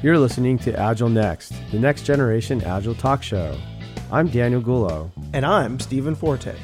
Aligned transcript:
You're 0.00 0.16
listening 0.16 0.58
to 0.58 0.78
Agile 0.78 1.08
Next, 1.08 1.52
the 1.72 1.78
next 1.80 2.02
generation 2.02 2.62
Agile 2.62 2.94
talk 2.94 3.20
show. 3.20 3.58
I'm 4.12 4.28
Daniel 4.28 4.62
Gullo. 4.62 5.10
And 5.32 5.44
I'm 5.44 5.80
Stephen 5.80 6.14
Forte. 6.14 6.54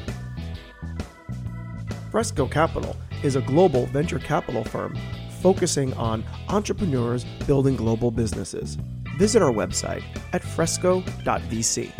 Fresco 2.09 2.47
Capital 2.47 2.95
is 3.21 3.35
a 3.35 3.41
global 3.41 3.85
venture 3.87 4.17
capital 4.17 4.63
firm 4.63 4.97
focusing 5.39 5.93
on 5.93 6.23
entrepreneurs 6.49 7.25
building 7.45 7.75
global 7.75 8.09
businesses. 8.09 8.79
Visit 9.19 9.43
our 9.43 9.51
website 9.51 10.01
at 10.33 10.41
fresco.vc. 10.41 11.91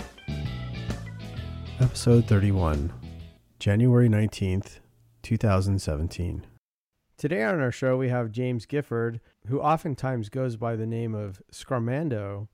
Episode 1.80 2.26
31, 2.26 2.92
January 3.60 4.10
19th, 4.10 4.80
2017. 5.22 6.48
Today 7.18 7.44
on 7.44 7.62
our 7.62 7.72
show, 7.72 7.96
we 7.96 8.10
have 8.10 8.30
James 8.30 8.66
Gifford, 8.66 9.22
who 9.48 9.62
oftentimes 9.62 10.28
goes 10.28 10.58
by 10.58 10.76
the 10.76 10.86
name 10.86 11.16
of 11.16 11.42
Scrumando. 11.50 12.50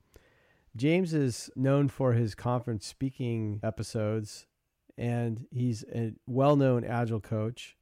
James 0.76 1.12
is 1.12 1.50
known 1.56 1.88
for 1.88 2.12
his 2.12 2.36
conference 2.36 2.86
speaking 2.86 3.58
episodes, 3.64 4.46
and 4.96 5.46
he's 5.50 5.84
a 5.92 6.12
well 6.28 6.54
known 6.54 6.84
Agile 6.84 7.18
coach. 7.18 7.76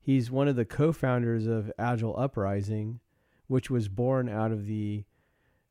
He's 0.00 0.28
one 0.28 0.48
of 0.48 0.56
the 0.56 0.64
co 0.64 0.90
founders 0.90 1.46
of 1.46 1.70
Agile 1.78 2.18
Uprising, 2.18 2.98
which 3.46 3.70
was 3.70 3.88
born 3.88 4.28
out 4.28 4.50
of 4.50 4.66
the 4.66 5.04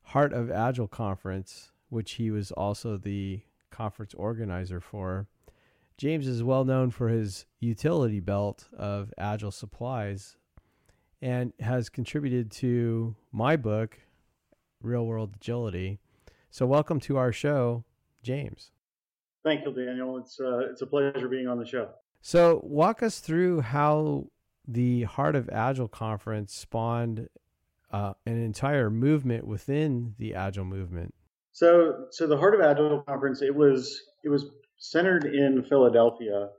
Heart 0.03 0.31
of 0.31 0.49
Agile 0.49 0.87
conference, 0.87 1.73
which 1.89 2.13
he 2.13 2.31
was 2.31 2.53
also 2.53 2.95
the 2.95 3.41
conference 3.71 4.13
organizer 4.13 4.79
for. 4.79 5.27
James 5.97 6.29
is 6.29 6.43
well 6.43 6.63
known 6.63 6.91
for 6.91 7.09
his 7.09 7.45
utility 7.59 8.21
belt 8.21 8.69
of 8.71 9.13
Agile 9.17 9.51
supplies 9.51 10.37
and 11.25 11.53
has 11.59 11.89
contributed 11.89 12.51
to 12.51 13.15
my 13.31 13.55
book, 13.55 13.97
Real 14.83 15.07
World 15.07 15.33
Agility. 15.35 15.97
So, 16.51 16.67
welcome 16.67 16.99
to 16.99 17.17
our 17.17 17.31
show, 17.31 17.83
James. 18.21 18.69
Thank 19.43 19.65
you, 19.65 19.73
Daniel. 19.73 20.19
It's 20.19 20.39
uh, 20.39 20.69
it's 20.69 20.83
a 20.83 20.85
pleasure 20.85 21.27
being 21.27 21.47
on 21.47 21.57
the 21.57 21.65
show. 21.65 21.89
So, 22.21 22.61
walk 22.63 23.01
us 23.01 23.21
through 23.21 23.61
how 23.61 24.27
the 24.67 25.03
Heart 25.03 25.35
of 25.35 25.49
Agile 25.49 25.87
conference 25.87 26.53
spawned 26.53 27.27
uh, 27.91 28.13
an 28.27 28.39
entire 28.43 28.91
movement 28.91 29.47
within 29.47 30.13
the 30.19 30.35
Agile 30.35 30.65
movement. 30.65 31.15
So, 31.53 32.05
so 32.11 32.27
the 32.27 32.37
Heart 32.37 32.53
of 32.53 32.61
Agile 32.61 33.01
conference 33.01 33.41
it 33.41 33.55
was 33.55 33.99
it 34.23 34.29
was 34.29 34.45
centered 34.77 35.25
in 35.25 35.65
Philadelphia, 35.67 36.49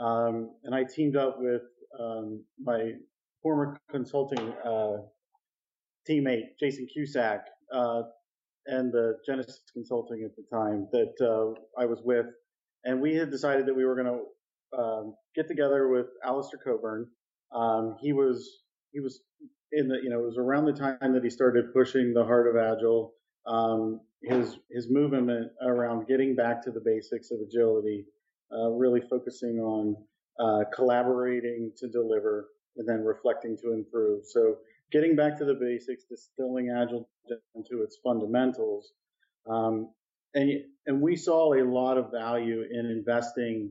um, 0.00 0.50
and 0.64 0.74
I 0.74 0.82
teamed 0.82 1.14
up 1.14 1.36
with 1.38 1.62
um, 2.00 2.42
my 2.60 2.94
former 3.42 3.78
consulting 3.90 4.52
uh, 4.64 4.98
teammate 6.08 6.58
Jason 6.58 6.86
Cusack 6.92 7.40
uh, 7.72 8.02
and 8.66 8.92
the 8.92 9.16
Genesis 9.24 9.60
Consulting 9.72 10.24
at 10.24 10.34
the 10.36 10.44
time 10.54 10.88
that 10.92 11.14
uh, 11.20 11.80
I 11.80 11.86
was 11.86 12.00
with, 12.04 12.26
and 12.84 13.00
we 13.00 13.14
had 13.14 13.30
decided 13.30 13.66
that 13.66 13.74
we 13.74 13.84
were 13.84 13.94
going 13.94 14.06
to 14.06 14.78
um, 14.78 15.14
get 15.34 15.48
together 15.48 15.88
with 15.88 16.06
Alistair 16.24 16.60
Cockburn. 16.62 17.08
Um, 17.54 17.96
he 18.00 18.12
was 18.12 18.62
he 18.92 19.00
was 19.00 19.20
in 19.72 19.88
the 19.88 19.98
you 20.02 20.10
know 20.10 20.20
it 20.20 20.24
was 20.24 20.38
around 20.38 20.64
the 20.66 20.72
time 20.72 21.12
that 21.12 21.22
he 21.22 21.30
started 21.30 21.72
pushing 21.72 22.12
the 22.12 22.24
heart 22.24 22.48
of 22.48 22.56
Agile. 22.56 23.12
Um, 23.46 24.00
his 24.22 24.58
his 24.70 24.90
movement 24.90 25.52
around 25.62 26.08
getting 26.08 26.34
back 26.34 26.62
to 26.64 26.70
the 26.70 26.80
basics 26.80 27.30
of 27.30 27.38
agility, 27.40 28.04
uh, 28.52 28.70
really 28.70 29.00
focusing 29.08 29.60
on 29.60 29.96
uh, 30.40 30.64
collaborating 30.74 31.72
to 31.78 31.88
deliver 31.88 32.48
and 32.76 32.88
then 32.88 33.04
reflecting 33.04 33.56
to 33.58 33.72
improve. 33.72 34.24
So 34.26 34.56
getting 34.92 35.16
back 35.16 35.38
to 35.38 35.44
the 35.44 35.54
basics, 35.54 36.04
distilling 36.04 36.70
agile 36.70 37.08
down 37.28 37.64
to 37.70 37.82
its 37.82 37.98
fundamentals. 38.02 38.92
Um, 39.48 39.90
and, 40.34 40.50
and 40.86 41.00
we 41.00 41.16
saw 41.16 41.54
a 41.54 41.64
lot 41.64 41.98
of 41.98 42.10
value 42.10 42.64
in 42.70 42.86
investing 42.86 43.70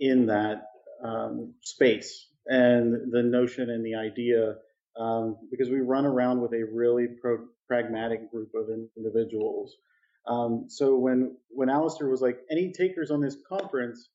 in 0.00 0.26
that 0.26 0.66
um, 1.02 1.54
space 1.62 2.28
and 2.46 3.12
the 3.12 3.22
notion 3.22 3.70
and 3.70 3.84
the 3.84 3.94
idea 3.94 4.56
um, 4.98 5.36
because 5.50 5.70
we 5.70 5.80
run 5.80 6.04
around 6.04 6.40
with 6.40 6.52
a 6.52 6.64
really 6.72 7.06
pro- 7.20 7.46
pragmatic 7.66 8.30
group 8.30 8.50
of 8.54 8.68
individuals. 8.96 9.76
Um, 10.26 10.66
so 10.68 10.96
when 10.96 11.36
when 11.50 11.68
Alistair 11.68 12.08
was 12.08 12.20
like, 12.20 12.38
any 12.50 12.72
takers 12.72 13.10
on 13.10 13.20
this 13.20 13.36
conference, 13.48 14.08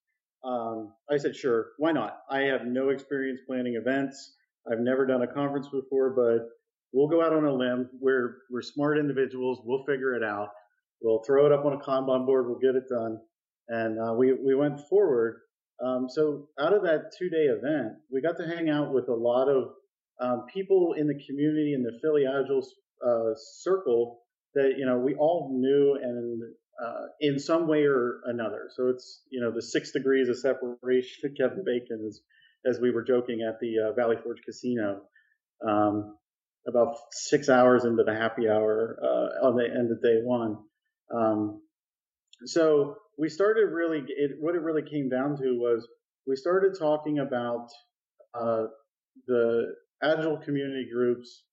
um, 0.43 0.93
I 1.09 1.17
said, 1.17 1.35
sure, 1.35 1.67
why 1.77 1.91
not? 1.91 2.19
I 2.29 2.41
have 2.41 2.65
no 2.65 2.89
experience 2.89 3.41
planning 3.47 3.75
events. 3.75 4.35
I've 4.71 4.79
never 4.79 5.05
done 5.05 5.21
a 5.21 5.27
conference 5.27 5.67
before, 5.67 6.11
but 6.11 6.47
we'll 6.93 7.07
go 7.07 7.23
out 7.23 7.33
on 7.33 7.45
a 7.45 7.53
limb. 7.53 7.89
We're 7.99 8.37
we're 8.51 8.61
smart 8.61 8.97
individuals. 8.97 9.61
We'll 9.63 9.83
figure 9.85 10.15
it 10.15 10.23
out. 10.23 10.49
We'll 11.01 11.23
throw 11.23 11.45
it 11.45 11.51
up 11.51 11.65
on 11.65 11.73
a 11.73 11.77
Kanban 11.77 12.25
board. 12.25 12.47
We'll 12.47 12.59
get 12.59 12.75
it 12.75 12.89
done. 12.89 13.19
And 13.67 13.99
uh, 13.99 14.13
we 14.13 14.33
we 14.33 14.55
went 14.55 14.79
forward. 14.89 15.41
Um, 15.83 16.07
so 16.09 16.49
out 16.59 16.73
of 16.73 16.83
that 16.83 17.11
two 17.17 17.29
day 17.29 17.45
event, 17.45 17.93
we 18.11 18.21
got 18.21 18.37
to 18.37 18.47
hang 18.47 18.69
out 18.69 18.93
with 18.93 19.07
a 19.07 19.13
lot 19.13 19.47
of 19.47 19.69
um, 20.21 20.45
people 20.53 20.93
in 20.97 21.07
the 21.07 21.19
community 21.27 21.73
in 21.73 21.83
the 21.83 21.97
Philly 22.01 22.25
Agile 22.25 22.65
uh, 23.05 23.33
circle 23.35 24.19
that 24.55 24.73
you 24.77 24.85
know 24.85 24.97
we 24.97 25.15
all 25.15 25.49
knew 25.53 25.97
and 26.01 26.41
uh, 26.83 27.07
in 27.19 27.39
some 27.39 27.67
way 27.67 27.83
or 27.83 28.21
another. 28.25 28.69
So 28.75 28.87
it's 28.87 29.21
you 29.31 29.41
know 29.41 29.51
the 29.51 29.61
six 29.61 29.91
degrees 29.91 30.29
of 30.29 30.37
separation 30.37 31.35
Kevin 31.37 31.63
Bacon 31.65 32.05
is, 32.07 32.21
as 32.65 32.79
we 32.79 32.91
were 32.91 33.03
joking 33.03 33.41
at 33.47 33.59
the 33.59 33.89
uh, 33.89 33.93
Valley 33.93 34.15
Forge 34.23 34.41
Casino, 34.45 35.01
um, 35.67 36.15
about 36.67 36.95
six 37.11 37.49
hours 37.49 37.85
into 37.85 38.03
the 38.03 38.13
happy 38.13 38.47
hour 38.47 38.97
uh, 39.01 39.47
on 39.47 39.55
the 39.55 39.65
end 39.65 39.91
of 39.91 40.01
day 40.01 40.19
one. 40.23 40.57
Um, 41.13 41.61
so 42.45 42.95
we 43.17 43.29
started 43.29 43.65
really 43.71 44.03
it, 44.07 44.31
what 44.39 44.55
it 44.55 44.61
really 44.61 44.89
came 44.89 45.09
down 45.09 45.37
to 45.37 45.57
was 45.59 45.87
we 46.25 46.35
started 46.35 46.77
talking 46.77 47.19
about 47.19 47.67
uh, 48.33 48.65
the 49.27 49.73
agile 50.01 50.37
community 50.37 50.87
groups 50.91 51.43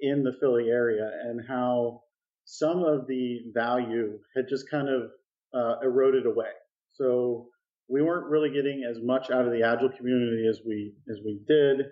in 0.00 0.22
the 0.22 0.32
Philly 0.40 0.68
area 0.68 1.10
and 1.24 1.40
how 1.46 2.02
some 2.50 2.82
of 2.82 3.06
the 3.06 3.40
value 3.52 4.18
had 4.34 4.48
just 4.48 4.70
kind 4.70 4.88
of 4.88 5.10
uh, 5.52 5.80
eroded 5.82 6.24
away. 6.24 6.48
So 6.92 7.48
we 7.90 8.00
weren't 8.00 8.26
really 8.26 8.48
getting 8.48 8.84
as 8.88 9.02
much 9.02 9.30
out 9.30 9.44
of 9.44 9.52
the 9.52 9.62
agile 9.62 9.90
community 9.90 10.46
as 10.48 10.60
we 10.66 10.94
as 11.10 11.18
we 11.22 11.40
did. 11.46 11.86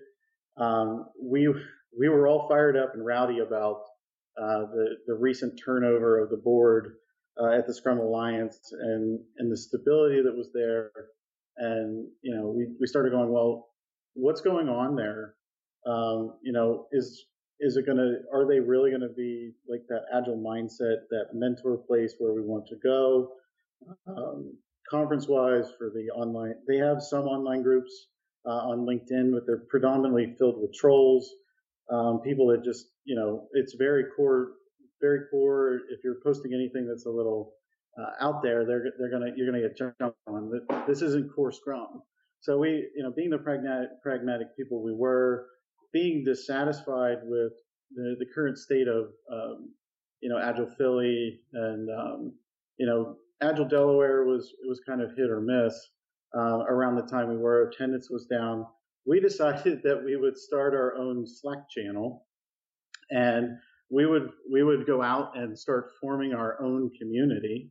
Um, 0.57 1.11
we 1.23 1.55
we 1.99 2.09
were 2.09 2.27
all 2.27 2.49
fired 2.49 2.75
up 2.75 2.95
and 2.95 3.05
rowdy 3.05 3.41
about 3.41 3.83
uh, 4.41 4.61
the 4.73 4.97
the 5.07 5.15
recent 5.15 5.61
turnover 5.63 6.19
of 6.19 6.31
the 6.31 6.39
board 6.39 6.95
uh, 7.39 7.51
at 7.51 7.67
the 7.67 7.75
Scrum 7.75 7.99
Alliance 7.99 8.59
and 8.73 9.21
and 9.37 9.53
the 9.53 9.59
stability 9.59 10.23
that 10.23 10.35
was 10.35 10.49
there. 10.55 10.91
And 11.59 12.09
you 12.23 12.35
know, 12.35 12.49
we 12.49 12.69
we 12.81 12.87
started 12.87 13.13
going, 13.13 13.31
well, 13.31 13.69
what's 14.15 14.41
going 14.41 14.71
on 14.71 14.97
there? 14.97 15.35
Um, 15.87 16.39
you 16.43 16.53
know, 16.53 16.87
is 16.93 17.27
is 17.61 17.77
it 17.77 17.87
going 17.87 17.99
to 17.99 18.19
are 18.33 18.47
they 18.47 18.61
really 18.61 18.91
going 18.91 19.03
to 19.03 19.15
be 19.17 19.53
like 19.69 19.83
that 19.89 20.03
agile 20.15 20.37
mindset 20.37 21.09
that 21.11 21.27
mentor 21.35 21.77
place 21.77 22.15
where 22.19 22.33
we 22.33 22.43
want 22.43 22.67
to 22.69 22.77
go? 22.77 23.31
Um, 24.07 24.57
conference 24.91 25.27
wise 25.29 25.67
for 25.77 25.91
the 25.91 26.11
online 26.15 26.55
they 26.69 26.77
have 26.77 27.03
some 27.03 27.25
online 27.25 27.63
groups 27.63 28.09
uh, 28.47 28.71
on 28.71 28.87
linkedin 28.87 29.33
but 29.33 29.45
they're 29.47 29.65
predominantly 29.69 30.35
filled 30.39 30.61
with 30.61 30.73
trolls 30.73 31.29
um, 31.93 32.21
people 32.21 32.47
that 32.49 32.65
just 32.65 32.87
you 33.05 33.17
know 33.17 33.49
it's 33.53 33.75
very 33.75 34.05
core 34.17 34.53
very 35.01 35.21
core. 35.31 35.81
If 35.91 36.01
you're 36.03 36.21
posting 36.23 36.55
anything 36.55 36.87
that's 36.87 37.07
a 37.07 37.11
little 37.11 37.53
uh, 37.99 38.25
out 38.25 38.43
there 38.43 38.65
they're 38.67 38.93
they're 38.99 39.11
gonna 39.11 39.33
you're 39.37 39.47
gonna 39.47 39.63
get 39.63 39.77
jumped 39.77 40.01
on. 40.27 40.61
This 40.87 41.03
isn't 41.03 41.35
core 41.35 41.53
scrum. 41.53 42.03
So 42.41 42.59
we 42.59 42.89
you 42.95 43.03
know 43.03 43.13
being 43.15 43.31
the 43.31 43.39
pragmatic 43.39 44.03
pragmatic 44.03 44.57
people 44.57 44.83
we 44.83 44.93
were 44.93 45.47
being 45.93 46.25
dissatisfied 46.25 47.19
with 47.25 47.53
the, 47.95 48.17
the 48.19 48.27
current 48.35 48.59
state 48.59 48.89
of 48.89 49.11
um, 49.33 49.71
you 50.21 50.29
know 50.29 50.39
Agile 50.39 50.71
Philly 50.79 51.41
and 51.53 51.89
um, 51.91 52.33
you 52.79 52.87
know 52.87 53.17
Agile 53.43 53.69
Delaware 53.69 54.25
was 54.25 54.53
it 54.63 54.69
was 54.69 54.81
kind 54.87 55.03
of 55.03 55.11
hit 55.17 55.31
or 55.31 55.41
miss 55.41 55.75
uh, 56.37 56.65
around 56.69 56.97
the 56.97 57.03
time 57.03 57.29
we 57.29 57.37
were 57.37 57.69
attendance 57.69 58.11
was 58.11 58.27
down. 58.27 58.67
we 59.07 59.21
decided 59.21 59.83
that 59.85 60.03
we 60.05 60.17
would 60.17 60.37
start 60.37 60.75
our 60.75 60.97
own 60.97 61.27
Slack 61.27 61.69
channel, 61.71 62.27
and 63.11 63.59
we 63.91 64.07
would 64.07 64.31
we 64.51 64.63
would 64.63 64.87
go 64.87 65.03
out 65.03 65.37
and 65.37 65.59
start 65.59 65.93
forming 66.01 66.33
our 66.33 66.61
own 66.61 66.91
community, 66.99 67.71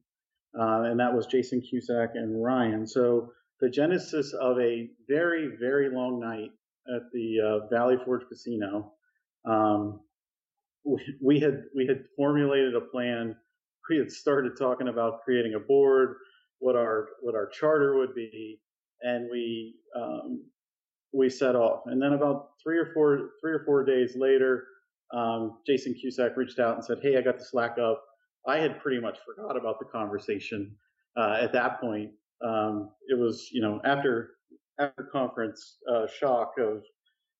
uh, 0.59 0.83
and 0.83 1.00
that 1.00 1.13
was 1.13 1.27
Jason 1.27 1.61
Cusack 1.61 2.11
and 2.15 2.44
Ryan. 2.44 2.88
So 2.88 3.31
the 3.59 3.69
genesis 3.69 4.33
of 4.33 4.59
a 4.59 4.89
very 5.07 5.56
very 5.59 5.89
long 5.89 6.19
night 6.19 6.51
at 6.93 7.03
the 7.13 7.39
uh, 7.41 7.67
Valley 7.67 7.97
Forge 8.05 8.27
Casino. 8.27 8.93
Um, 9.45 10.01
we, 10.85 11.01
we 11.21 11.39
had 11.39 11.63
we 11.75 11.85
had 11.87 12.03
formulated 12.15 12.75
a 12.75 12.81
plan. 12.81 13.35
We 13.89 13.97
had 13.97 14.11
started 14.11 14.57
talking 14.57 14.87
about 14.87 15.21
creating 15.23 15.55
a 15.55 15.59
board, 15.59 16.15
what 16.59 16.75
our 16.75 17.09
what 17.21 17.35
our 17.35 17.47
charter 17.47 17.97
would 17.97 18.15
be, 18.15 18.59
and 19.01 19.29
we 19.31 19.75
um, 19.95 20.43
we 21.13 21.29
set 21.29 21.55
off. 21.55 21.83
And 21.85 22.01
then 22.01 22.13
about 22.13 22.49
three 22.63 22.77
or 22.77 22.91
four 22.93 23.31
three 23.41 23.53
or 23.53 23.63
four 23.65 23.83
days 23.83 24.15
later, 24.15 24.65
um, 25.13 25.59
Jason 25.65 25.93
Cusack 25.93 26.35
reached 26.37 26.59
out 26.59 26.75
and 26.75 26.83
said, 26.83 26.99
"Hey, 27.01 27.17
I 27.17 27.21
got 27.21 27.37
the 27.39 27.45
Slack 27.45 27.77
up." 27.77 28.03
I 28.47 28.57
had 28.57 28.79
pretty 28.79 29.01
much 29.01 29.17
forgot 29.25 29.57
about 29.57 29.79
the 29.79 29.85
conversation 29.85 30.75
uh, 31.17 31.37
at 31.41 31.51
that 31.53 31.81
point. 31.81 32.11
Um, 32.43 32.91
it 33.07 33.17
was 33.17 33.49
you 33.51 33.61
know 33.61 33.81
after 33.85 34.34
after 34.80 35.10
conference 35.12 35.77
uh, 35.92 36.06
shock 36.19 36.54
of 36.60 36.83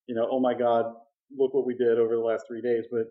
you 0.08 0.16
know 0.16 0.28
oh 0.32 0.40
my 0.40 0.54
god 0.54 0.94
look 1.38 1.54
what 1.54 1.66
we 1.66 1.76
did 1.76 1.98
over 2.00 2.16
the 2.16 2.22
last 2.22 2.46
three 2.48 2.62
days. 2.62 2.86
But 2.92 3.08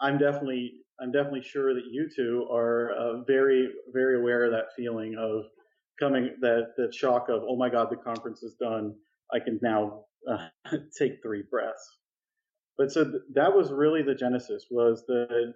I'm 0.00 0.18
definitely 0.18 0.72
I'm 1.00 1.12
definitely 1.12 1.42
sure 1.42 1.74
that 1.74 1.84
you 1.90 2.08
two 2.14 2.46
are 2.52 2.92
uh, 2.92 3.22
very 3.26 3.68
very 3.92 4.18
aware 4.18 4.44
of 4.44 4.52
that 4.52 4.66
feeling 4.76 5.16
of 5.18 5.44
coming 5.98 6.30
that 6.40 6.72
that 6.76 6.94
shock 6.94 7.28
of 7.28 7.42
oh 7.48 7.56
my 7.56 7.68
god 7.68 7.88
the 7.90 7.96
conference 7.96 8.42
is 8.42 8.54
done 8.54 8.94
I 9.32 9.38
can 9.38 9.58
now 9.62 10.04
uh, 10.28 10.48
take 10.98 11.22
three 11.22 11.44
breaths. 11.50 11.98
But 12.76 12.90
so 12.90 13.04
th- 13.04 13.22
that 13.34 13.54
was 13.54 13.70
really 13.70 14.02
the 14.02 14.14
genesis 14.14 14.66
was 14.70 15.04
that 15.06 15.54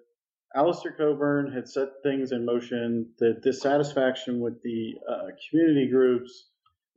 Alistair 0.54 0.92
Cockburn 0.92 1.52
had 1.52 1.66
set 1.68 1.88
things 2.04 2.30
in 2.30 2.44
motion, 2.44 3.10
the 3.18 3.40
dissatisfaction 3.42 4.40
with 4.40 4.62
the 4.62 4.94
uh, 5.10 5.26
community 5.50 5.88
groups, 5.90 6.50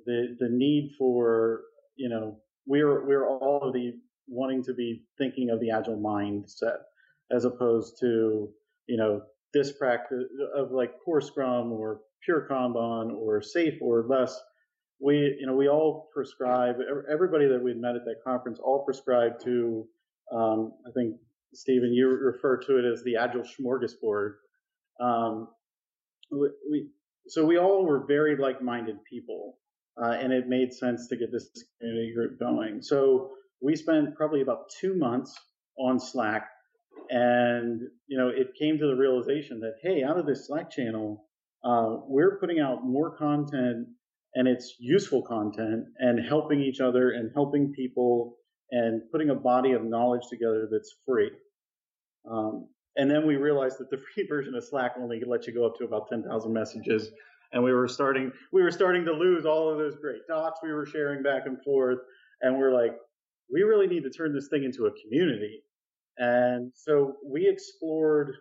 the 0.08 0.36
the 0.40 0.50
need 0.50 0.96
for 0.98 1.62
you 1.98 2.10
know 2.10 2.38
we're 2.66 3.06
we're 3.06 3.28
all 3.28 3.62
of 3.62 3.74
the 3.74 3.94
wanting 4.28 4.64
to 4.64 4.74
be 4.74 5.04
thinking 5.18 5.50
of 5.52 5.60
the 5.60 5.70
agile 5.70 5.98
mindset 5.98 6.80
as 7.32 7.46
opposed 7.46 7.98
to 8.00 8.50
you 8.88 8.98
know 8.98 9.22
this 9.54 9.72
practice 9.74 10.24
of 10.56 10.72
like 10.72 10.92
core 11.04 11.22
scrum 11.22 11.72
or 11.72 12.02
pure 12.24 12.48
kanban 12.50 13.14
or 13.14 13.42
SAFe 13.42 13.80
or 13.82 14.06
LeSS. 14.08 14.36
We 15.00 15.38
you 15.40 15.46
know 15.46 15.56
we 15.56 15.68
all 15.68 16.10
prescribe 16.14 16.78
everybody 17.12 17.48
that 17.48 17.62
we'd 17.62 17.80
met 17.80 17.96
at 17.96 18.06
that 18.06 18.24
conference 18.26 18.60
all 18.64 18.84
prescribed 18.84 19.44
to 19.44 19.88
um, 20.34 20.74
i 20.88 20.92
think 20.92 21.16
stephen 21.54 21.94
you 21.94 22.10
refer 22.10 22.58
to 22.58 22.78
it 22.80 22.86
as 22.92 23.04
the 23.04 23.16
agile 23.18 23.44
smorgasbord. 23.44 24.34
Um, 25.00 25.48
we, 26.32 26.50
we, 26.70 26.88
so 27.28 27.46
we 27.46 27.58
all 27.58 27.86
were 27.86 28.06
very 28.08 28.36
like-minded 28.36 28.98
people 29.10 29.58
uh, 30.02 30.12
and 30.12 30.32
it 30.32 30.48
made 30.48 30.74
sense 30.74 31.08
to 31.08 31.18
get 31.18 31.32
this 31.32 31.50
community 31.80 32.14
group 32.14 32.40
going 32.40 32.82
so 32.82 33.32
we 33.62 33.76
spent 33.76 34.16
probably 34.16 34.42
about 34.42 34.70
two 34.80 34.96
months 34.96 35.36
on 35.80 36.00
slack 36.00 36.48
and 37.10 37.82
you 38.08 38.18
know 38.18 38.30
it 38.30 38.48
came 38.60 38.78
to 38.78 38.88
the 38.88 38.96
realization 38.96 39.60
that 39.60 39.74
hey 39.82 40.04
out 40.04 40.18
of 40.18 40.26
this 40.26 40.48
slack 40.48 40.70
channel 40.70 41.26
uh, 41.64 41.98
we're 42.08 42.38
putting 42.40 42.60
out 42.60 42.86
more 42.86 43.16
content 43.18 43.88
and 44.38 44.48
it's 44.48 44.76
useful 44.80 45.24
content 45.24 45.86
and 45.98 46.24
helping 46.24 46.62
each 46.62 46.80
other 46.80 47.12
and 47.12 47.32
helping 47.34 47.74
people 47.74 48.38
and 48.72 49.02
putting 49.12 49.30
a 49.30 49.36
body 49.36 49.72
of 49.72 49.84
knowledge 49.84 50.24
together 50.30 50.68
that's 50.72 50.96
free. 51.06 51.32
Um, 52.30 52.68
and 52.98 53.10
then 53.10 53.26
we 53.26 53.36
realized 53.36 53.78
that 53.80 53.90
the 53.90 53.98
free 54.14 54.28
version 54.28 54.54
of 54.56 54.64
Slack 54.64 54.94
only 55.00 55.22
lets 55.26 55.48
you 55.48 55.54
go 55.54 55.66
up 55.66 55.78
to 55.78 55.86
about 55.86 56.08
10,000 56.10 56.54
messages. 56.54 57.10
And 57.54 57.64
we 57.64 57.74
were 57.74 57.88
starting, 57.88 58.32
we 58.52 58.62
were 58.62 58.72
starting 58.72 59.06
to 59.06 59.14
lose 59.14 59.46
all 59.46 59.70
of 59.72 59.78
those 59.78 59.96
great 59.96 60.22
docs 60.28 60.60
we 60.62 60.74
were 60.74 60.86
sharing 60.86 61.24
back 61.24 61.44
and 61.46 61.58
forth. 61.64 62.00
And 62.42 62.58
we're 62.58 62.74
like, 62.74 62.92
we 63.52 63.62
really 63.62 63.88
need 63.88 64.04
to 64.04 64.10
turn 64.10 64.34
this 64.34 64.50
thing 64.50 64.64
into 64.64 64.86
a 64.86 64.92
community. 65.02 65.62
And 66.18 66.72
so 66.76 67.14
we 67.26 67.48
explored 67.48 68.36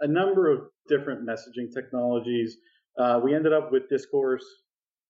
a 0.00 0.06
number 0.06 0.50
of 0.50 0.60
different 0.88 1.26
messaging 1.26 1.72
technologies. 1.72 2.56
Uh, 2.98 3.20
we 3.22 3.34
ended 3.34 3.52
up 3.52 3.72
with 3.72 3.88
Discourse, 3.88 4.44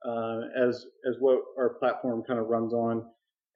uh, 0.06 0.40
as 0.56 0.87
as 1.08 1.17
what 1.19 1.40
our 1.58 1.70
platform 1.81 2.23
kind 2.26 2.38
of 2.38 2.47
runs 2.47 2.73
on. 2.73 3.05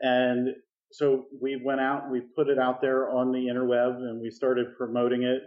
And 0.01 0.49
so 0.91 1.27
we 1.41 1.61
went 1.63 1.81
out 1.81 2.11
we 2.11 2.23
put 2.35 2.49
it 2.49 2.59
out 2.59 2.81
there 2.81 3.11
on 3.11 3.31
the 3.33 3.47
interweb 3.47 3.97
and 3.97 4.21
we 4.21 4.31
started 4.31 4.77
promoting 4.77 5.23
it. 5.23 5.43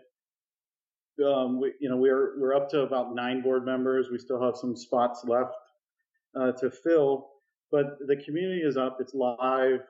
Um, 1.24 1.60
we, 1.60 1.74
you 1.80 1.90
know, 1.90 1.98
we're 1.98 2.40
we're 2.40 2.56
up 2.56 2.70
to 2.72 2.82
about 2.82 3.14
nine 3.14 3.42
board 3.42 3.66
members. 3.66 4.10
We 4.12 4.18
still 4.18 4.42
have 4.44 4.56
some 4.56 4.76
spots 4.76 5.24
left 5.26 5.54
uh, 6.40 6.52
to 6.54 6.72
fill, 6.72 7.30
but 7.72 7.98
the 8.08 8.16
community 8.16 8.62
is 8.62 8.78
up. 8.78 8.98
It's 9.00 9.14
live. 9.14 9.82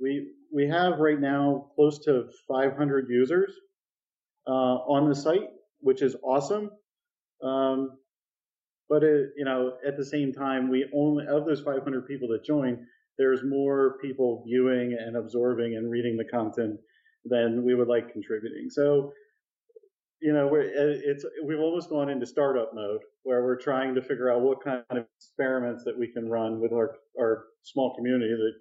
We 0.00 0.32
we 0.52 0.68
have 0.68 0.98
right 0.98 1.20
now 1.20 1.70
close 1.74 1.98
to 2.04 2.28
500 2.46 3.08
users 3.08 3.52
uh, 4.46 4.50
on 4.50 5.08
the 5.08 5.14
site, 5.14 5.50
which 5.80 6.02
is 6.02 6.16
awesome. 6.22 6.70
Um, 7.42 7.98
but 8.88 9.02
it, 9.02 9.30
you 9.36 9.44
know, 9.44 9.74
at 9.86 9.96
the 9.96 10.04
same 10.04 10.32
time, 10.32 10.70
we 10.70 10.86
only 10.94 11.26
of 11.26 11.44
those 11.44 11.60
500 11.60 12.06
people 12.06 12.28
that 12.28 12.44
join, 12.44 12.86
there's 13.18 13.42
more 13.44 13.98
people 14.00 14.42
viewing 14.46 14.96
and 14.98 15.16
absorbing 15.16 15.76
and 15.76 15.90
reading 15.90 16.16
the 16.16 16.24
content 16.24 16.80
than 17.24 17.64
we 17.64 17.74
would 17.74 17.88
like 17.88 18.12
contributing. 18.12 18.70
So, 18.70 19.12
you 20.20 20.32
know, 20.32 20.48
we're, 20.48 20.62
it's 20.62 21.24
we've 21.44 21.60
almost 21.60 21.90
gone 21.90 22.08
into 22.08 22.26
startup 22.26 22.74
mode 22.74 23.00
where 23.22 23.44
we're 23.44 23.60
trying 23.60 23.94
to 23.94 24.02
figure 24.02 24.32
out 24.32 24.40
what 24.40 24.62
kind 24.62 24.82
of 24.90 25.04
experiments 25.16 25.84
that 25.84 25.96
we 25.96 26.08
can 26.08 26.28
run 26.28 26.60
with 26.60 26.72
our 26.72 26.96
our 27.18 27.44
small 27.62 27.94
community 27.94 28.30
that 28.30 28.52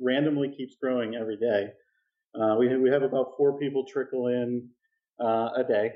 randomly 0.00 0.52
keeps 0.56 0.76
growing 0.80 1.14
every 1.14 1.36
day. 1.36 1.68
Uh, 2.38 2.56
we 2.58 2.76
we 2.76 2.90
have 2.90 3.02
about 3.02 3.32
four 3.36 3.58
people 3.58 3.84
trickle 3.90 4.26
in 4.28 4.68
uh, 5.20 5.48
a 5.56 5.64
day, 5.66 5.92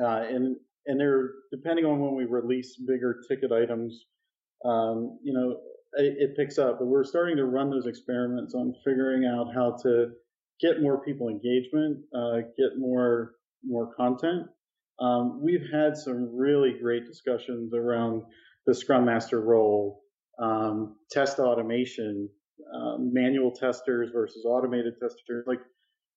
uh, 0.00 0.22
and 0.28 0.56
and 0.86 1.00
they're 1.00 1.30
depending 1.50 1.86
on 1.86 1.98
when 1.98 2.14
we 2.14 2.24
release 2.24 2.76
bigger 2.86 3.22
ticket 3.26 3.52
items, 3.52 4.04
um, 4.66 5.18
you 5.22 5.32
know, 5.32 5.56
it, 5.94 6.16
it, 6.18 6.36
picks 6.36 6.58
up. 6.58 6.78
But 6.78 6.86
we're 6.86 7.04
starting 7.04 7.38
to 7.38 7.46
run 7.46 7.70
those 7.70 7.86
experiments 7.86 8.54
on 8.54 8.74
figuring 8.84 9.24
out 9.24 9.54
how 9.54 9.78
to 9.82 10.10
get 10.60 10.82
more 10.82 11.02
people 11.02 11.28
engagement, 11.28 12.00
uh, 12.14 12.36
get 12.58 12.78
more 12.78 13.32
more 13.66 13.94
content. 13.94 14.46
Um, 15.00 15.40
we've 15.42 15.66
had 15.72 15.96
some 15.96 16.34
really 16.36 16.76
great 16.80 17.06
discussions 17.06 17.74
around 17.74 18.22
the 18.66 18.74
Scrum 18.74 19.04
Master 19.04 19.40
role, 19.40 20.02
um, 20.40 20.96
test 21.10 21.38
automation, 21.38 22.28
um, 22.72 23.12
manual 23.12 23.50
testers 23.50 24.10
versus 24.12 24.44
automated 24.46 24.94
testers, 25.00 25.44
like 25.46 25.60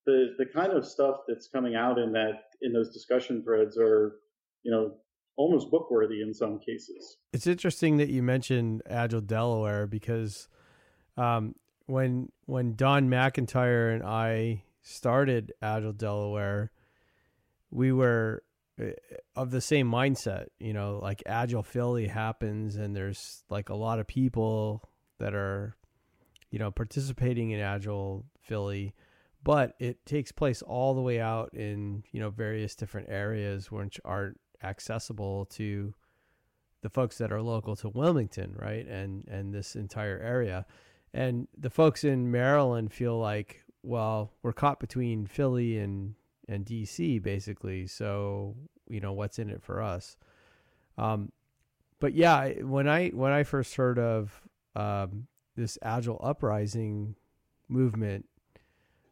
the 0.06 0.36
the 0.38 0.46
kind 0.46 0.74
of 0.74 0.86
stuff 0.86 1.18
that's 1.27 1.48
coming 1.48 1.75
out 1.75 1.98
in 1.98 2.12
that 2.13 2.44
in 2.62 2.72
those 2.72 2.94
discussion 2.94 3.44
threads 3.44 3.77
are 3.77 4.18
you 4.68 4.72
know, 4.72 4.92
almost 5.38 5.72
book 5.72 5.89
worthy 5.89 6.22
in 6.22 6.34
some 6.34 6.60
cases. 6.60 7.18
It's 7.32 7.48
interesting 7.48 7.98
that 7.98 8.10
you 8.10 8.22
mentioned 8.22 8.82
Agile 8.89 9.22
Delaware 9.22 9.88
because 9.88 10.50
um, 11.16 11.56
when 11.86 12.30
when 12.46 12.75
Don 12.75 13.10
McIntyre 13.10 13.94
and 13.94 14.04
I 14.04 14.63
started 14.82 15.54
Agile 15.62 15.94
Delaware, 15.94 16.72
we 17.72 17.92
were 17.92 18.44
uh, 18.82 18.92
of 19.36 19.52
the 19.52 19.62
same 19.62 19.90
mindset. 19.90 20.48
You 20.60 20.74
know, 20.74 21.00
like 21.02 21.24
Agile 21.26 21.64
Philly 21.64 22.08
happens, 22.08 22.76
and 22.76 22.96
there's 22.96 23.44
like 23.50 23.70
a 23.70 23.76
lot 23.76 24.00
of 24.00 24.08
people 24.08 24.90
that 25.20 25.34
are, 25.34 25.76
you 26.52 26.60
know, 26.60 26.72
participating 26.72 27.52
in 27.52 27.60
Agile 27.60 28.26
Philly 28.42 28.94
but 29.44 29.76
it 29.80 30.06
takes 30.06 30.32
place 30.34 30.62
all 30.62 30.94
the 30.94 31.02
way 31.02 31.22
out 31.22 31.54
in 31.54 32.04
you 32.12 32.20
know 32.20 32.30
various 32.30 32.76
different 32.76 33.08
areas 33.10 33.72
which 33.72 33.98
aren't 34.04 34.38
accessible 34.64 35.46
to 35.46 35.94
the 36.82 36.90
folks 36.90 37.18
that 37.18 37.32
are 37.32 37.42
local 37.42 37.76
to 37.76 37.90
Wilmington, 37.90 38.56
right? 38.58 38.86
And 38.86 39.28
and 39.28 39.54
this 39.54 39.76
entire 39.76 40.20
area. 40.20 40.66
And 41.14 41.48
the 41.58 41.70
folks 41.70 42.04
in 42.04 42.32
Maryland 42.32 42.94
feel 42.94 43.18
like, 43.18 43.64
well, 43.82 44.34
we're 44.44 44.54
caught 44.54 44.80
between 44.80 45.26
Philly 45.26 45.78
and 45.78 46.16
and 46.48 46.66
DC 46.66 47.22
basically. 47.22 47.88
So, 47.88 48.56
you 48.89 49.00
know, 49.00 49.13
what's 49.13 49.39
in 49.39 49.50
it 49.50 49.62
for 49.62 49.82
us? 49.82 50.18
Um, 50.98 51.32
but 52.00 52.13
yeah, 52.13 52.50
when 52.62 52.88
I 52.88 53.10
when 53.10 53.32
I 53.32 53.44
first 53.44 53.75
heard 53.75 54.00
of 54.00 54.42
um, 54.75 55.27
this 55.56 55.77
agile 55.82 56.20
uprising 56.24 57.16
movement 57.70 58.25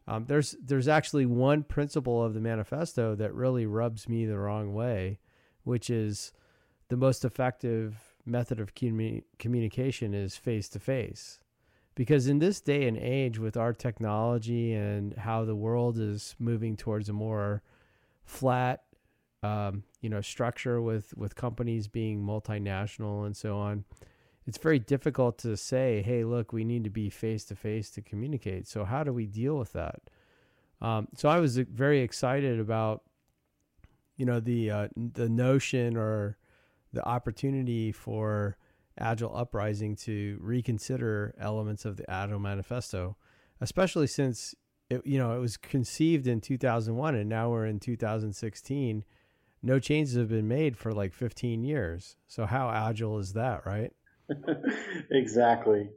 um, 0.08 0.24
there's 0.26 0.56
there's 0.62 0.88
actually 0.88 1.26
one 1.26 1.64
principle 1.64 2.22
of 2.22 2.34
the 2.34 2.40
manifesto 2.40 3.14
that 3.16 3.34
really 3.34 3.66
rubs 3.66 4.08
me 4.08 4.24
the 4.24 4.38
wrong 4.38 4.72
way, 4.72 5.18
which 5.64 5.90
is 5.90 6.32
the 6.88 6.96
most 6.96 7.24
effective 7.24 8.14
method 8.24 8.60
of 8.60 8.74
communi- 8.74 9.24
communication 9.38 10.14
is 10.14 10.36
face 10.36 10.68
to 10.68 10.78
face 10.78 11.40
because 11.96 12.28
in 12.28 12.38
this 12.38 12.60
day 12.60 12.86
and 12.86 12.96
age 12.96 13.38
with 13.38 13.56
our 13.56 13.72
technology 13.72 14.72
and 14.74 15.14
how 15.16 15.44
the 15.44 15.56
world 15.56 15.98
is 15.98 16.36
moving 16.38 16.76
towards 16.76 17.08
a 17.08 17.12
more 17.12 17.62
flat 18.24 18.84
um, 19.42 19.82
you 20.00 20.08
know 20.08 20.20
structure 20.20 20.80
with 20.80 21.12
with 21.16 21.34
companies 21.34 21.88
being 21.88 22.22
multinational 22.22 23.26
and 23.26 23.36
so 23.36 23.56
on 23.56 23.84
it's 24.46 24.58
very 24.58 24.78
difficult 24.78 25.38
to 25.38 25.56
say 25.56 26.02
hey 26.02 26.22
look 26.24 26.52
we 26.52 26.64
need 26.64 26.84
to 26.84 26.90
be 26.90 27.10
face 27.10 27.44
to 27.46 27.56
face 27.56 27.90
to 27.90 28.00
communicate. 28.00 28.68
So 28.68 28.84
how 28.84 29.02
do 29.02 29.12
we 29.12 29.26
deal 29.26 29.58
with 29.58 29.72
that? 29.72 30.00
Um, 30.80 31.08
so 31.16 31.28
i 31.30 31.40
was 31.40 31.58
uh, 31.58 31.64
very 31.72 32.00
excited 32.02 32.60
about 32.60 33.02
you 34.16 34.26
know 34.26 34.40
the 34.40 34.70
uh, 34.70 34.88
the 34.94 35.28
notion 35.28 35.96
or 35.96 36.36
the 36.92 37.04
opportunity 37.06 37.92
for 37.92 38.56
Agile 38.98 39.34
Uprising 39.36 39.96
to 39.96 40.38
reconsider 40.40 41.34
elements 41.38 41.84
of 41.84 41.96
the 41.96 42.08
Agile 42.10 42.38
Manifesto, 42.38 43.16
especially 43.60 44.06
since 44.06 44.54
it, 44.88 45.02
you 45.04 45.18
know 45.18 45.36
it 45.36 45.40
was 45.40 45.56
conceived 45.56 46.26
in 46.26 46.40
2001 46.40 47.14
and 47.14 47.28
now 47.28 47.50
we're 47.50 47.66
in 47.66 47.80
2016. 47.80 49.04
No 49.62 49.78
changes 49.78 50.16
have 50.16 50.28
been 50.28 50.46
made 50.46 50.76
for 50.76 50.92
like 50.92 51.12
15 51.12 51.64
years. 51.64 52.16
So 52.28 52.46
how 52.46 52.70
agile 52.70 53.18
is 53.18 53.32
that, 53.32 53.66
right? 53.66 53.92
exactly. 55.10 55.88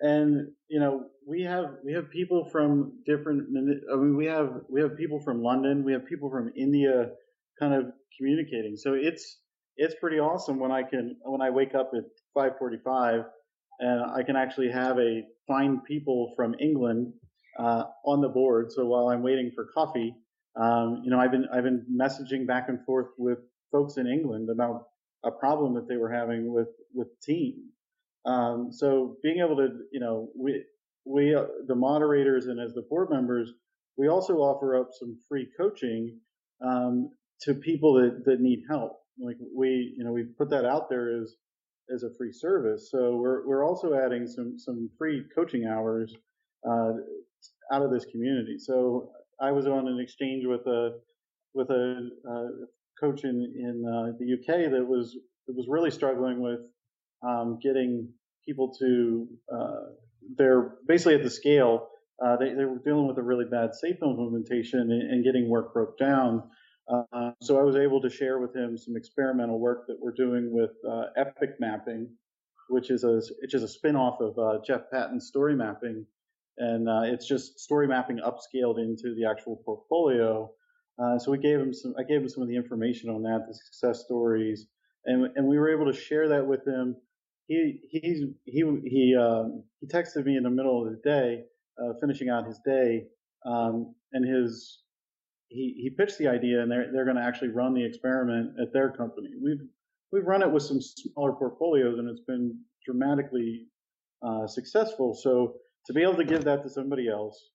And 0.00 0.48
you 0.68 0.80
know, 0.80 1.06
we 1.26 1.42
have 1.42 1.76
we 1.84 1.92
have 1.94 2.10
people 2.10 2.48
from 2.50 2.98
different 3.06 3.48
I 3.92 3.96
mean 3.96 4.16
we 4.16 4.26
have 4.26 4.60
we 4.68 4.80
have 4.82 4.96
people 4.96 5.20
from 5.20 5.42
London, 5.42 5.84
we 5.84 5.92
have 5.92 6.06
people 6.06 6.30
from 6.30 6.52
India 6.56 7.10
kind 7.58 7.74
of 7.74 7.92
communicating. 8.18 8.76
So 8.76 8.94
it's 8.94 9.38
it's 9.76 9.94
pretty 10.00 10.18
awesome 10.18 10.58
when 10.58 10.70
I 10.70 10.82
can 10.82 11.16
when 11.22 11.40
I 11.40 11.50
wake 11.50 11.74
up 11.74 11.92
at 11.96 12.04
5:45 12.36 13.24
and 13.80 14.02
I 14.10 14.22
can 14.22 14.36
actually 14.36 14.70
have 14.70 14.98
a 14.98 15.22
find 15.46 15.84
people 15.84 16.32
from 16.36 16.54
England 16.60 17.12
uh, 17.58 17.84
on 18.04 18.20
the 18.20 18.28
board. 18.28 18.72
So 18.72 18.86
while 18.86 19.08
I'm 19.08 19.22
waiting 19.22 19.50
for 19.54 19.66
coffee, 19.74 20.14
um, 20.56 21.02
you 21.04 21.10
know, 21.10 21.18
I've 21.18 21.32
been 21.32 21.46
I've 21.52 21.64
been 21.64 21.84
messaging 21.90 22.46
back 22.46 22.68
and 22.68 22.84
forth 22.84 23.08
with 23.18 23.38
folks 23.72 23.96
in 23.96 24.06
England 24.06 24.50
about 24.50 24.86
a 25.24 25.30
problem 25.30 25.74
that 25.74 25.88
they 25.88 25.96
were 25.96 26.12
having 26.12 26.52
with 26.52 26.68
with 26.92 27.08
team. 27.20 27.70
Um, 28.24 28.72
so 28.72 29.16
being 29.22 29.40
able 29.40 29.56
to, 29.56 29.68
you 29.92 30.00
know, 30.00 30.30
we 30.36 30.64
we 31.04 31.34
uh, 31.34 31.46
the 31.66 31.74
moderators 31.74 32.46
and 32.46 32.60
as 32.60 32.72
the 32.74 32.82
board 32.82 33.10
members, 33.10 33.52
we 33.96 34.08
also 34.08 34.36
offer 34.36 34.80
up 34.80 34.90
some 34.92 35.18
free 35.28 35.48
coaching 35.58 36.20
um, 36.64 37.10
to 37.42 37.54
people 37.54 37.94
that, 37.94 38.24
that 38.24 38.40
need 38.40 38.62
help. 38.68 39.00
Like 39.18 39.36
we, 39.54 39.94
you 39.96 40.04
know, 40.04 40.12
we 40.12 40.24
put 40.24 40.50
that 40.50 40.64
out 40.64 40.88
there 40.88 41.20
as 41.20 41.34
as 41.92 42.02
a 42.02 42.10
free 42.16 42.32
service. 42.32 42.90
So 42.90 43.16
we're 43.16 43.46
we're 43.46 43.64
also 43.66 43.94
adding 43.94 44.26
some 44.26 44.58
some 44.58 44.90
free 44.98 45.24
coaching 45.34 45.66
hours 45.66 46.14
uh, 46.68 46.92
out 47.72 47.82
of 47.82 47.90
this 47.90 48.04
community. 48.06 48.56
So 48.58 49.10
I 49.40 49.52
was 49.52 49.66
on 49.66 49.88
an 49.88 49.98
exchange 50.00 50.44
with 50.46 50.66
a 50.66 50.98
with 51.54 51.70
a 51.70 52.10
uh, 52.28 52.66
coach 53.00 53.24
in 53.24 53.52
in 53.56 53.84
uh, 53.86 54.12
the 54.18 54.34
UK 54.34 54.70
that 54.70 54.86
was 54.86 55.16
that 55.46 55.56
was 55.56 55.66
really 55.68 55.90
struggling 55.90 56.40
with 56.40 56.60
um, 57.26 57.58
getting 57.62 58.08
people 58.46 58.74
to 58.78 59.26
uh, 59.52 59.80
they're 60.36 60.76
basically 60.86 61.14
at 61.14 61.22
the 61.22 61.30
scale. 61.30 61.88
Uh, 62.24 62.36
they, 62.36 62.54
they 62.54 62.64
were 62.64 62.78
dealing 62.84 63.08
with 63.08 63.18
a 63.18 63.22
really 63.22 63.44
bad 63.44 63.70
SAFe 63.70 64.00
implementation 64.02 64.80
and, 64.80 65.02
and 65.02 65.24
getting 65.24 65.48
work 65.48 65.74
broke 65.74 65.98
down. 65.98 66.44
Uh, 66.88 67.30
so 67.40 67.58
I 67.58 67.62
was 67.62 67.76
able 67.76 68.00
to 68.02 68.10
share 68.10 68.38
with 68.38 68.54
him 68.54 68.76
some 68.76 68.96
experimental 68.96 69.58
work 69.58 69.86
that 69.86 69.96
we're 70.00 70.12
doing 70.12 70.52
with 70.52 70.72
uh, 70.88 71.04
Epic 71.16 71.56
Mapping, 71.58 72.08
which 72.68 72.90
is 72.90 73.04
a 73.04 73.22
which 73.40 73.54
is 73.54 73.62
a 73.62 73.66
spinoff 73.78 74.20
of 74.20 74.38
uh, 74.38 74.60
Jeff 74.66 74.82
Patton's 74.92 75.26
story 75.26 75.54
mapping, 75.54 76.06
and 76.58 76.88
uh, 76.88 77.02
it's 77.04 77.26
just 77.26 77.58
story 77.58 77.86
mapping 77.88 78.18
upscaled 78.18 78.78
into 78.78 79.14
the 79.14 79.26
actual 79.28 79.56
portfolio. 79.64 80.50
Uh, 81.02 81.18
so 81.18 81.30
we 81.30 81.38
gave 81.38 81.58
him 81.58 81.72
some. 81.72 81.94
I 81.98 82.02
gave 82.02 82.20
him 82.20 82.28
some 82.28 82.42
of 82.42 82.48
the 82.48 82.56
information 82.56 83.10
on 83.10 83.22
that, 83.22 83.46
the 83.48 83.54
success 83.54 84.04
stories, 84.04 84.66
and 85.06 85.30
and 85.36 85.46
we 85.46 85.58
were 85.58 85.70
able 85.70 85.90
to 85.90 85.98
share 85.98 86.28
that 86.28 86.46
with 86.46 86.66
him. 86.66 86.96
He 87.46 87.80
he's 87.90 88.24
he 88.44 88.62
he 88.84 89.16
um, 89.16 89.64
he 89.80 89.86
texted 89.86 90.24
me 90.26 90.36
in 90.36 90.42
the 90.42 90.50
middle 90.50 90.86
of 90.86 90.92
the 90.92 91.00
day, 91.02 91.44
uh, 91.82 91.94
finishing 92.00 92.28
out 92.28 92.46
his 92.46 92.60
day, 92.64 93.06
um, 93.46 93.94
and 94.12 94.26
his 94.26 94.83
he, 95.54 95.74
he 95.82 95.90
pitched 95.90 96.18
the 96.18 96.26
idea 96.26 96.62
and 96.62 96.70
they're, 96.70 96.90
they're 96.92 97.04
going 97.04 97.16
to 97.16 97.22
actually 97.22 97.48
run 97.48 97.74
the 97.74 97.84
experiment 97.84 98.52
at 98.60 98.72
their 98.72 98.90
company. 98.90 99.30
We've, 99.42 99.60
we've 100.12 100.26
run 100.26 100.42
it 100.42 100.50
with 100.50 100.64
some 100.64 100.80
smaller 100.80 101.32
portfolios 101.32 101.98
and 101.98 102.08
it's 102.08 102.24
been 102.26 102.58
dramatically 102.84 103.66
uh, 104.26 104.46
successful. 104.46 105.14
So 105.14 105.54
to 105.86 105.92
be 105.92 106.02
able 106.02 106.16
to 106.16 106.24
give 106.24 106.44
that 106.44 106.62
to 106.64 106.68
somebody 106.68 107.08
else, 107.08 107.50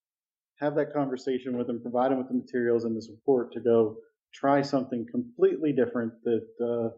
have 0.59 0.75
that 0.75 0.93
conversation 0.93 1.57
with 1.57 1.67
them, 1.67 1.81
provide 1.81 2.11
them 2.11 2.17
with 2.19 2.29
the 2.29 2.33
materials 2.33 2.85
and 2.85 2.95
the 2.95 3.01
support 3.01 3.51
to 3.53 3.59
go 3.59 3.97
try 4.33 4.61
something 4.61 5.05
completely 5.11 5.73
different 5.73 6.13
that 6.23 6.47
uh, 6.63 6.89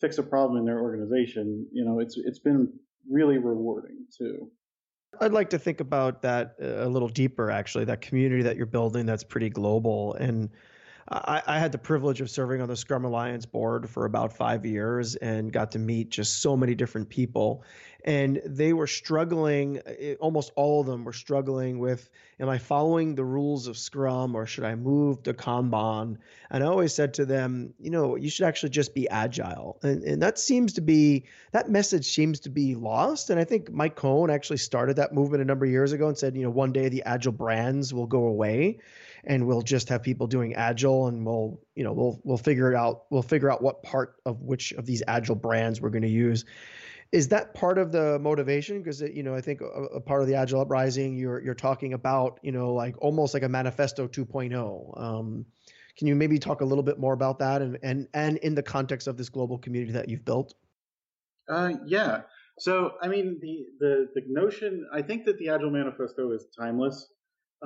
fix 0.00 0.18
a 0.18 0.22
problem 0.22 0.58
in 0.58 0.64
their 0.64 0.80
organization, 0.80 1.66
you 1.72 1.84
know, 1.84 2.00
it's 2.00 2.16
it's 2.16 2.38
been 2.38 2.72
really 3.10 3.38
rewarding 3.38 4.04
too. 4.16 4.50
I'd 5.20 5.32
like 5.32 5.50
to 5.50 5.58
think 5.58 5.80
about 5.80 6.22
that 6.22 6.56
uh, 6.60 6.86
a 6.86 6.88
little 6.88 7.08
deeper, 7.08 7.50
actually, 7.50 7.84
that 7.86 8.00
community 8.00 8.42
that 8.42 8.56
you're 8.56 8.66
building 8.66 9.06
that's 9.06 9.24
pretty 9.24 9.50
global. 9.50 10.14
And 10.14 10.50
I, 11.10 11.42
I, 11.46 11.58
had 11.58 11.72
the 11.72 11.78
privilege 11.78 12.20
of 12.20 12.28
serving 12.28 12.60
on 12.60 12.68
the 12.68 12.76
Scrum 12.76 13.04
Alliance 13.04 13.46
board 13.46 13.88
for 13.88 14.04
about 14.04 14.36
five 14.36 14.66
years 14.66 15.16
and 15.16 15.50
got 15.50 15.72
to 15.72 15.78
meet 15.78 16.10
just 16.10 16.42
so 16.42 16.54
many 16.54 16.74
different 16.74 17.08
people. 17.08 17.64
And 18.04 18.40
they 18.44 18.74
were 18.74 18.86
struggling, 18.86 19.80
eh, 19.86 20.16
almost 20.20 20.52
all 20.54 20.80
of 20.80 20.86
them 20.86 21.04
were 21.04 21.14
struggling 21.14 21.78
with 21.78 22.10
Am 22.40 22.48
I 22.48 22.58
following 22.58 23.14
the 23.14 23.24
rules 23.24 23.66
of 23.66 23.76
Scrum 23.76 24.36
or 24.36 24.46
should 24.46 24.64
I 24.64 24.74
move 24.74 25.22
to 25.24 25.34
Kanban? 25.34 26.18
And 26.50 26.62
I 26.62 26.66
always 26.66 26.94
said 26.94 27.14
to 27.14 27.24
them, 27.24 27.72
You 27.80 27.90
know, 27.90 28.16
you 28.16 28.28
should 28.28 28.46
actually 28.46 28.70
just 28.70 28.94
be 28.94 29.08
agile. 29.08 29.78
And, 29.82 30.04
and 30.04 30.22
that 30.22 30.38
seems 30.38 30.74
to 30.74 30.80
be, 30.82 31.24
that 31.52 31.70
message 31.70 32.06
seems 32.06 32.40
to 32.40 32.50
be 32.50 32.74
lost. 32.74 33.30
And 33.30 33.40
I 33.40 33.44
think 33.44 33.72
Mike 33.72 33.96
Cohn 33.96 34.30
actually 34.30 34.58
started 34.58 34.96
that 34.96 35.14
movement 35.14 35.42
a 35.42 35.46
number 35.46 35.64
of 35.64 35.70
years 35.70 35.92
ago 35.92 36.06
and 36.06 36.18
said, 36.18 36.36
You 36.36 36.42
know, 36.42 36.50
one 36.50 36.72
day 36.72 36.90
the 36.90 37.02
agile 37.04 37.32
brands 37.32 37.94
will 37.94 38.06
go 38.06 38.26
away 38.26 38.78
and 39.24 39.46
we'll 39.46 39.62
just 39.62 39.88
have 39.88 40.02
people 40.02 40.26
doing 40.26 40.54
agile 40.54 41.08
and 41.08 41.24
we'll 41.24 41.60
you 41.74 41.84
know 41.84 41.92
we'll 41.92 42.20
we'll 42.24 42.38
figure 42.38 42.70
it 42.72 42.76
out 42.76 43.04
we'll 43.10 43.22
figure 43.22 43.50
out 43.50 43.62
what 43.62 43.82
part 43.82 44.16
of 44.24 44.40
which 44.42 44.72
of 44.72 44.86
these 44.86 45.02
agile 45.06 45.36
brands 45.36 45.80
we're 45.80 45.90
going 45.90 46.02
to 46.02 46.08
use. 46.08 46.44
Is 47.10 47.28
that 47.28 47.54
part 47.54 47.78
of 47.78 47.90
the 47.90 48.18
motivation? 48.18 48.82
Because 48.82 49.00
you 49.00 49.22
know 49.22 49.34
i 49.34 49.40
think 49.40 49.60
a, 49.60 49.64
a, 49.64 50.00
part 50.00 50.22
of 50.22 50.28
the 50.28 50.34
agile 50.34 50.60
uprising 50.60 51.16
you're 51.16 51.40
you're 51.40 51.54
talking 51.54 51.92
about 51.94 52.38
you 52.42 52.52
know 52.52 52.72
like 52.72 52.96
almost 52.98 53.34
like 53.34 53.42
a 53.42 53.48
manifesto 53.48 54.06
2.0 54.06 55.02
um, 55.02 55.46
can 55.96 56.06
you 56.06 56.14
maybe 56.14 56.38
talk 56.38 56.60
a 56.60 56.64
little 56.64 56.84
bit 56.84 56.98
more 56.98 57.12
about 57.12 57.38
that 57.40 57.60
and 57.60 57.78
and 57.82 58.08
and 58.14 58.36
in 58.38 58.54
the 58.54 58.62
context 58.62 59.08
of 59.08 59.16
this 59.16 59.28
global 59.28 59.58
community 59.58 59.92
that 59.92 60.08
you've 60.08 60.24
built? 60.24 60.54
Uh, 61.48 61.72
yeah. 61.86 62.22
So 62.58 62.94
i 63.02 63.08
mean 63.08 63.38
the 63.40 63.66
the 63.80 64.08
the 64.14 64.22
notion 64.26 64.86
i 64.92 65.02
think 65.02 65.24
that 65.24 65.38
the 65.38 65.48
agile 65.48 65.70
manifesto 65.70 66.32
is 66.32 66.46
timeless 66.58 67.08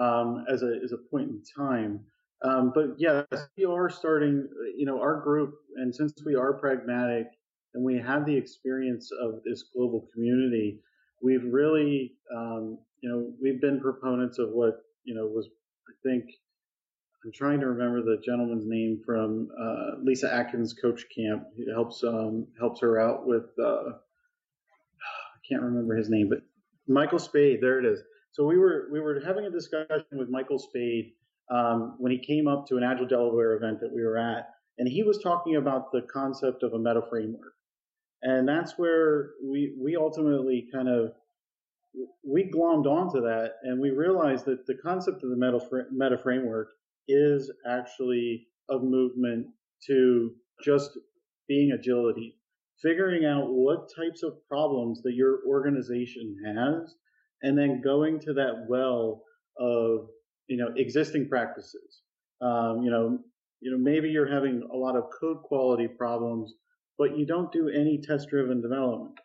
um, 0.00 0.44
as 0.48 0.62
a 0.62 0.78
as 0.84 0.92
a 0.92 0.98
point 1.10 1.30
in 1.30 1.42
time. 1.56 2.00
Um, 2.44 2.72
but 2.74 2.96
yes, 2.98 3.26
we 3.56 3.64
are 3.64 3.88
starting. 3.90 4.48
You 4.76 4.86
know, 4.86 5.00
our 5.00 5.20
group, 5.20 5.54
and 5.76 5.94
since 5.94 6.12
we 6.24 6.34
are 6.34 6.54
pragmatic 6.54 7.26
and 7.74 7.84
we 7.84 7.98
have 7.98 8.26
the 8.26 8.36
experience 8.36 9.10
of 9.20 9.42
this 9.44 9.64
global 9.74 10.08
community, 10.12 10.80
we've 11.22 11.44
really, 11.44 12.14
um, 12.34 12.78
you 13.00 13.08
know, 13.08 13.32
we've 13.40 13.60
been 13.60 13.80
proponents 13.80 14.38
of 14.38 14.50
what 14.50 14.74
you 15.04 15.14
know 15.14 15.26
was, 15.26 15.48
I 15.88 16.08
think. 16.08 16.24
I'm 17.24 17.32
trying 17.32 17.60
to 17.60 17.68
remember 17.68 18.02
the 18.02 18.20
gentleman's 18.24 18.64
name 18.66 19.00
from 19.06 19.48
uh, 19.56 20.02
Lyssa 20.02 20.32
Adkins 20.32 20.74
Coach 20.74 21.04
Camp. 21.16 21.44
He 21.56 21.64
helps 21.70 22.02
um, 22.02 22.48
helps 22.58 22.80
her 22.80 23.00
out 23.00 23.26
with. 23.26 23.44
Uh, 23.58 23.90
I 23.92 25.38
can't 25.48 25.62
remember 25.62 25.96
his 25.96 26.10
name, 26.10 26.28
but 26.28 26.40
Michael 26.88 27.20
Spayd. 27.20 27.60
There 27.60 27.78
it 27.78 27.86
is. 27.86 28.00
So 28.32 28.46
we 28.46 28.56
were 28.56 28.88
we 28.90 28.98
were 28.98 29.20
having 29.20 29.44
a 29.44 29.50
discussion 29.50 30.06
with 30.12 30.30
Michael 30.30 30.58
Spayd 30.58 31.12
um, 31.50 31.96
when 31.98 32.12
he 32.12 32.18
came 32.18 32.48
up 32.48 32.66
to 32.68 32.78
an 32.78 32.82
Agile 32.82 33.06
Delaware 33.06 33.54
event 33.54 33.80
that 33.80 33.92
we 33.94 34.02
were 34.02 34.16
at, 34.16 34.48
and 34.78 34.88
he 34.88 35.02
was 35.02 35.18
talking 35.22 35.56
about 35.56 35.92
the 35.92 36.00
concept 36.10 36.62
of 36.62 36.72
a 36.72 36.78
meta 36.78 37.02
framework, 37.10 37.52
and 38.22 38.48
that's 38.48 38.78
where 38.78 39.32
we 39.44 39.74
we 39.78 39.96
ultimately 39.96 40.66
kind 40.72 40.88
of 40.88 41.12
we 42.26 42.50
glommed 42.50 42.86
onto 42.86 43.20
that, 43.20 43.56
and 43.64 43.78
we 43.78 43.90
realized 43.90 44.46
that 44.46 44.66
the 44.66 44.78
concept 44.82 45.22
of 45.22 45.28
the 45.28 45.36
meta 45.36 45.60
meta 45.90 46.16
framework 46.16 46.68
is 47.08 47.50
actually 47.68 48.46
a 48.70 48.78
movement 48.78 49.46
to 49.86 50.30
just 50.64 50.98
being 51.48 51.72
agility, 51.72 52.38
figuring 52.80 53.26
out 53.26 53.50
what 53.50 53.90
types 53.94 54.22
of 54.22 54.38
problems 54.48 55.02
that 55.02 55.12
your 55.12 55.40
organization 55.46 56.34
has 56.46 56.94
and 57.42 57.58
then 57.58 57.80
going 57.82 58.20
to 58.20 58.32
that 58.34 58.66
well 58.68 59.22
of 59.58 60.08
you 60.48 60.56
know 60.56 60.68
existing 60.76 61.28
practices. 61.28 62.02
Um, 62.40 62.82
you 62.82 62.90
know, 62.90 63.18
you 63.60 63.70
know 63.70 63.78
maybe 63.78 64.08
you're 64.08 64.32
having 64.32 64.62
a 64.72 64.76
lot 64.76 64.96
of 64.96 65.04
code 65.20 65.42
quality 65.42 65.88
problems, 65.88 66.54
but 66.98 67.16
you 67.16 67.26
don't 67.26 67.52
do 67.52 67.68
any 67.68 68.00
test-driven 68.02 68.60
development. 68.60 69.18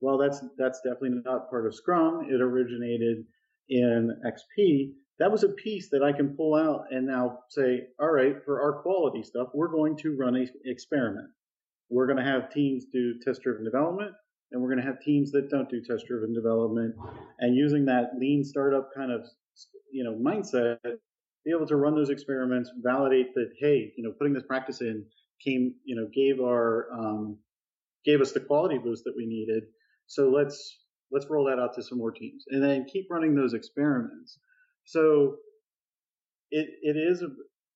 well, 0.00 0.18
that's 0.18 0.40
that's 0.56 0.80
definitely 0.82 1.20
not 1.24 1.50
part 1.50 1.66
of 1.66 1.74
Scrum. 1.74 2.26
It 2.30 2.40
originated 2.40 3.24
in 3.68 4.10
XP. 4.26 4.92
That 5.18 5.32
was 5.32 5.42
a 5.42 5.48
piece 5.48 5.90
that 5.90 6.02
I 6.02 6.12
can 6.12 6.36
pull 6.36 6.54
out 6.54 6.86
and 6.92 7.06
now 7.06 7.40
say, 7.48 7.88
all 7.98 8.12
right, 8.12 8.36
for 8.44 8.62
our 8.62 8.80
quality 8.82 9.24
stuff, 9.24 9.48
we're 9.52 9.68
going 9.68 9.96
to 9.98 10.16
run 10.16 10.36
an 10.36 10.48
experiment. 10.64 11.26
We're 11.90 12.06
going 12.06 12.18
to 12.18 12.30
have 12.30 12.52
teams 12.52 12.84
do 12.92 13.14
test-driven 13.24 13.64
development, 13.64 14.12
and 14.52 14.60
we're 14.60 14.68
going 14.68 14.80
to 14.80 14.86
have 14.86 15.00
teams 15.00 15.30
that 15.32 15.50
don't 15.50 15.68
do 15.68 15.82
test-driven 15.82 16.32
development. 16.32 16.94
And 17.38 17.54
using 17.56 17.84
that 17.86 18.12
lean 18.18 18.44
startup 18.44 18.90
kind 18.96 19.12
of 19.12 19.26
you 19.92 20.04
know 20.04 20.12
mindset, 20.12 20.78
be 21.44 21.52
able 21.54 21.66
to 21.66 21.76
run 21.76 21.94
those 21.94 22.10
experiments, 22.10 22.70
validate 22.82 23.34
that 23.34 23.50
hey, 23.60 23.92
you 23.96 24.04
know, 24.04 24.12
putting 24.18 24.34
this 24.34 24.44
practice 24.44 24.80
in 24.80 25.04
came, 25.44 25.74
you 25.84 25.96
know, 25.96 26.08
gave 26.14 26.40
our 26.40 26.88
um, 26.92 27.38
gave 28.04 28.20
us 28.20 28.32
the 28.32 28.40
quality 28.40 28.78
boost 28.78 29.04
that 29.04 29.14
we 29.16 29.26
needed. 29.26 29.64
So 30.06 30.30
let's 30.30 30.78
let's 31.10 31.26
roll 31.28 31.46
that 31.46 31.58
out 31.60 31.74
to 31.74 31.82
some 31.82 31.98
more 31.98 32.10
teams, 32.10 32.44
and 32.48 32.62
then 32.62 32.86
keep 32.90 33.06
running 33.10 33.34
those 33.34 33.54
experiments. 33.54 34.38
So 34.84 35.36
it 36.50 36.68
it 36.82 36.96
is 36.96 37.22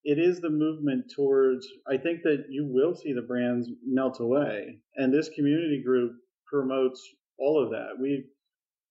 it 0.05 0.19
is 0.19 0.41
the 0.41 0.50
movement 0.50 1.12
towards. 1.14 1.67
I 1.88 1.97
think 1.97 2.23
that 2.25 2.45
you 2.50 2.67
will 2.67 2.95
see 2.95 3.12
the 3.12 3.23
brands 3.23 3.69
melt 3.87 4.21
away, 4.21 4.79
and 4.97 5.12
this 5.12 5.29
community 5.29 5.83
group 5.85 6.12
promotes 6.52 7.02
all 7.38 7.62
of 7.62 7.71
that. 7.71 8.00
We 8.00 8.26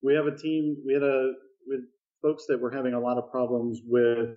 we 0.03 0.15
have 0.15 0.25
a 0.25 0.35
team. 0.35 0.77
We 0.85 0.93
had 0.93 1.03
a 1.03 1.33
with 1.67 1.81
folks 2.21 2.45
that 2.47 2.59
were 2.59 2.71
having 2.71 2.93
a 2.93 2.99
lot 2.99 3.17
of 3.17 3.31
problems 3.31 3.79
with 3.85 4.35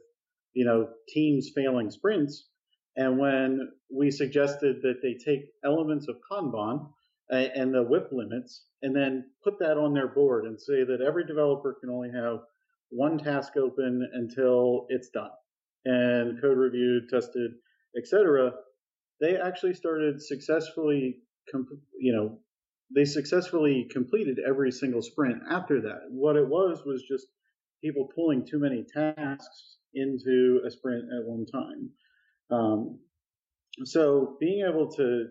you 0.53 0.65
know 0.65 0.89
teams 1.09 1.51
failing 1.55 1.91
sprints 1.91 2.49
and 2.97 3.19
when 3.19 3.69
we 3.93 4.11
suggested 4.11 4.83
that 4.83 5.03
they 5.03 5.15
take 5.15 5.51
elements 5.65 6.09
of 6.09 6.17
Kanban 6.31 6.89
and 7.31 7.75
the 7.75 7.83
WIP 7.83 8.11
limits 8.13 8.67
and 8.83 8.95
then 8.95 9.25
put 9.43 9.59
that 9.59 9.79
on 9.79 9.95
their 9.95 10.09
board 10.09 10.45
and 10.45 10.61
say 10.61 10.85
that 10.85 11.01
every 11.01 11.27
developer 11.27 11.77
can 11.81 11.91
only 11.91 12.11
have 12.11 12.41
one 12.91 13.19
task 13.19 13.57
open 13.57 14.09
until 14.13 14.87
it's 14.91 15.09
done 15.09 15.31
and 15.85 16.41
code 16.41 16.59
reviewed, 16.59 17.09
tested, 17.09 17.53
etc. 17.97 18.53
They 19.21 19.37
actually 19.37 19.75
started 19.75 20.23
successfully, 20.23 21.17
you 21.99 22.13
know, 22.13 22.39
they 22.95 23.05
successfully 23.05 23.89
completed 23.91 24.39
every 24.47 24.71
single 24.71 25.03
sprint 25.03 25.43
after 25.51 25.81
that. 25.83 26.01
What 26.11 26.37
it 26.37 26.49
was 26.49 26.83
was 26.85 27.03
just 27.03 27.27
people 27.83 28.09
pulling 28.15 28.47
too 28.47 28.59
many 28.59 28.85
tasks 28.93 29.77
into 29.95 30.61
a 30.67 30.71
sprint 30.71 31.05
at 31.05 31.27
one 31.27 31.47
time. 31.47 31.91
Um, 32.51 32.99
so 33.85 34.37
being 34.41 34.67
able 34.69 34.91
to 34.93 35.27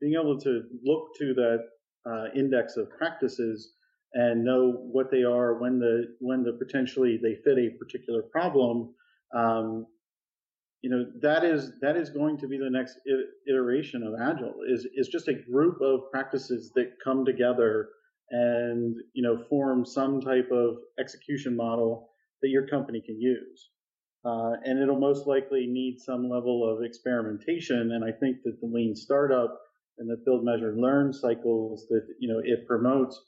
being 0.00 0.14
able 0.20 0.38
to 0.40 0.62
look 0.84 1.16
to 1.18 1.34
that 1.34 1.58
uh, 2.04 2.24
index 2.34 2.76
of 2.76 2.90
practices 2.90 3.72
and 4.12 4.44
know 4.44 4.72
what 4.72 5.10
they 5.10 5.22
are 5.22 5.58
when 5.58 5.78
the 5.78 6.14
when 6.20 6.42
the 6.42 6.52
potentially 6.52 7.18
they 7.22 7.36
fit 7.44 7.58
a 7.58 7.70
particular 7.78 8.22
problem 8.22 8.94
um, 9.34 9.86
you 10.82 10.90
know 10.90 11.06
that 11.22 11.44
is 11.44 11.72
that 11.80 11.96
is 11.96 12.10
going 12.10 12.38
to 12.38 12.46
be 12.46 12.58
the 12.58 12.70
next 12.70 12.98
iteration 13.48 14.02
of 14.02 14.14
agile 14.20 14.54
is 14.68 14.86
is 14.94 15.08
just 15.08 15.28
a 15.28 15.34
group 15.34 15.80
of 15.80 16.10
practices 16.12 16.72
that 16.74 16.92
come 17.02 17.24
together 17.24 17.88
and 18.30 18.96
you 19.14 19.22
know 19.22 19.42
form 19.48 19.84
some 19.84 20.20
type 20.20 20.50
of 20.52 20.76
execution 20.98 21.56
model 21.56 22.10
that 22.42 22.48
your 22.48 22.66
company 22.66 23.00
can 23.04 23.20
use 23.20 23.70
uh, 24.26 24.54
and 24.64 24.82
it'll 24.82 24.98
most 24.98 25.28
likely 25.28 25.66
need 25.68 26.00
some 26.00 26.28
level 26.28 26.68
of 26.68 26.84
experimentation. 26.84 27.92
And 27.92 28.04
I 28.04 28.10
think 28.10 28.38
that 28.44 28.60
the 28.60 28.66
lean 28.66 28.96
startup 28.96 29.56
and 29.98 30.10
the 30.10 30.16
build, 30.24 30.44
measure, 30.44 30.74
learn 30.76 31.12
cycles 31.12 31.86
that 31.90 32.02
you 32.18 32.28
know 32.28 32.40
it 32.42 32.66
promotes 32.66 33.22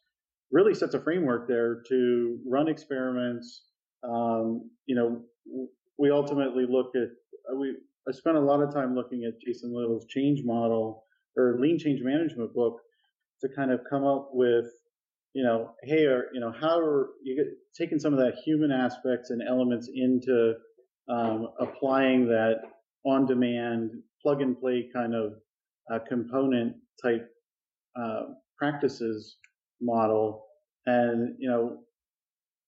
really 0.51 0.75
sets 0.75 0.95
a 0.95 1.01
framework 1.01 1.47
there 1.47 1.83
to 1.89 2.39
run 2.45 2.69
experiments. 2.69 3.63
Um, 4.03 4.71
you 4.87 4.97
know, 4.97 5.69
we 5.99 6.11
ultimately 6.11 6.67
look 6.69 6.93
at 6.97 7.09
we. 7.57 7.77
I 8.09 8.13
spent 8.13 8.37
a 8.37 8.41
lot 8.41 8.63
of 8.63 8.73
time 8.73 8.95
looking 8.95 9.25
at 9.25 9.39
Jason 9.39 9.75
Little's 9.75 10.07
change 10.07 10.41
model 10.43 11.05
or 11.37 11.59
lean 11.61 11.79
change 11.79 12.01
management 12.03 12.55
book 12.55 12.81
to 13.43 13.49
kind 13.55 13.71
of 13.71 13.81
come 13.91 14.05
up 14.05 14.31
with 14.33 14.67
you 15.35 15.45
know, 15.45 15.71
hey, 15.83 16.05
or, 16.05 16.27
you 16.33 16.41
know, 16.41 16.53
how 16.53 16.79
are 16.79 17.11
you 17.23 17.45
taking 17.79 17.99
some 17.99 18.13
of 18.13 18.19
that 18.19 18.35
human 18.45 18.73
aspects 18.73 19.31
and 19.31 19.43
elements 19.47 19.89
into 19.95 20.55
um, 21.09 21.49
applying 21.61 22.27
that 22.27 22.57
on 23.05 23.27
demand, 23.27 23.91
plug 24.23 24.43
and 24.43 24.59
play 24.59 24.89
kind 24.93 25.15
of 25.15 25.35
uh, 25.93 25.99
component 26.09 26.75
type 27.03 27.29
uh, 27.95 28.23
practices 28.57 29.37
model. 29.81 30.45
And, 30.87 31.37
you 31.39 31.49
know, 31.49 31.79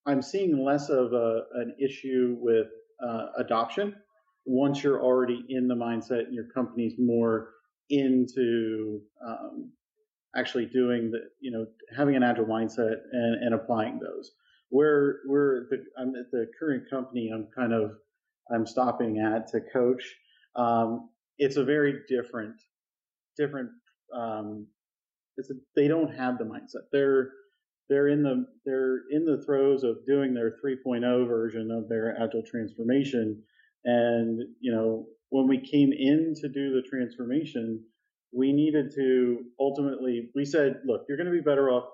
I'm 0.07 0.23
seeing 0.23 0.65
less 0.65 0.89
of 0.91 1.13
a, 1.13 1.43
an 1.55 1.75
issue 1.83 2.37
with 2.41 2.69
uh, 3.05 3.27
adoption 3.39 3.97
once 4.47 4.83
you're 4.83 5.03
already 5.03 5.45
in 5.49 5.69
the 5.69 5.75
mindset 5.75 6.25
and 6.25 6.35
your 6.35 6.47
company's 6.55 6.95
more 6.99 7.51
into 7.91 9.01
um, 9.27 9.71
actually 10.37 10.67
doing 10.67 11.11
the, 11.11 11.19
you 11.41 11.51
know, 11.51 11.67
having 11.97 12.17
an 12.17 12.23
agile 12.23 12.47
mindset 12.47 12.97
and, 13.13 13.45
and 13.45 13.55
applying 13.55 13.99
those. 13.99 14.33
Where 14.71 15.19
we're 15.27 15.67
the, 15.71 15.85
I'm 15.99 16.15
at 16.15 16.31
the 16.31 16.47
current 16.59 16.85
company, 16.89 17.31
I'm 17.35 17.49
kind 17.57 17.73
of 17.73 17.93
I'm 18.53 18.67
stopping 18.67 19.19
at 19.19 19.49
to 19.49 19.61
coach. 19.73 20.05
Um, 20.57 21.11
it's 21.39 21.57
a 21.57 21.65
very 21.65 22.01
different, 22.09 22.55
different. 23.37 23.71
Um, 24.15 24.67
it's 25.37 25.51
a, 25.51 25.55
they 25.75 25.89
don't 25.89 26.15
have 26.15 26.39
the 26.39 26.45
mindset. 26.45 26.87
They're 26.93 27.33
they're 27.89 28.09
in 28.09 28.23
the 28.23 28.47
they're 28.65 29.03
in 29.11 29.25
the 29.25 29.43
throes 29.45 29.83
of 29.83 30.07
doing 30.07 30.33
their 30.33 30.57
3.0 30.65 31.27
version 31.27 31.71
of 31.73 31.89
their 31.89 32.17
agile 32.21 32.43
transformation, 32.49 33.43
and 33.85 34.41
you 34.61 34.73
know 34.73 35.07
when 35.31 35.49
we 35.49 35.59
came 35.59 35.93
in 35.93 36.35
to 36.41 36.49
do 36.49 36.75
the 36.75 36.83
transformation, 36.89 37.85
we 38.33 38.53
needed 38.53 38.93
to 38.95 39.45
ultimately 39.59 40.31
we 40.35 40.45
said, 40.45 40.81
look, 40.85 41.03
you're 41.09 41.17
going 41.17 41.31
to 41.31 41.33
be 41.33 41.41
better 41.41 41.71
off 41.71 41.85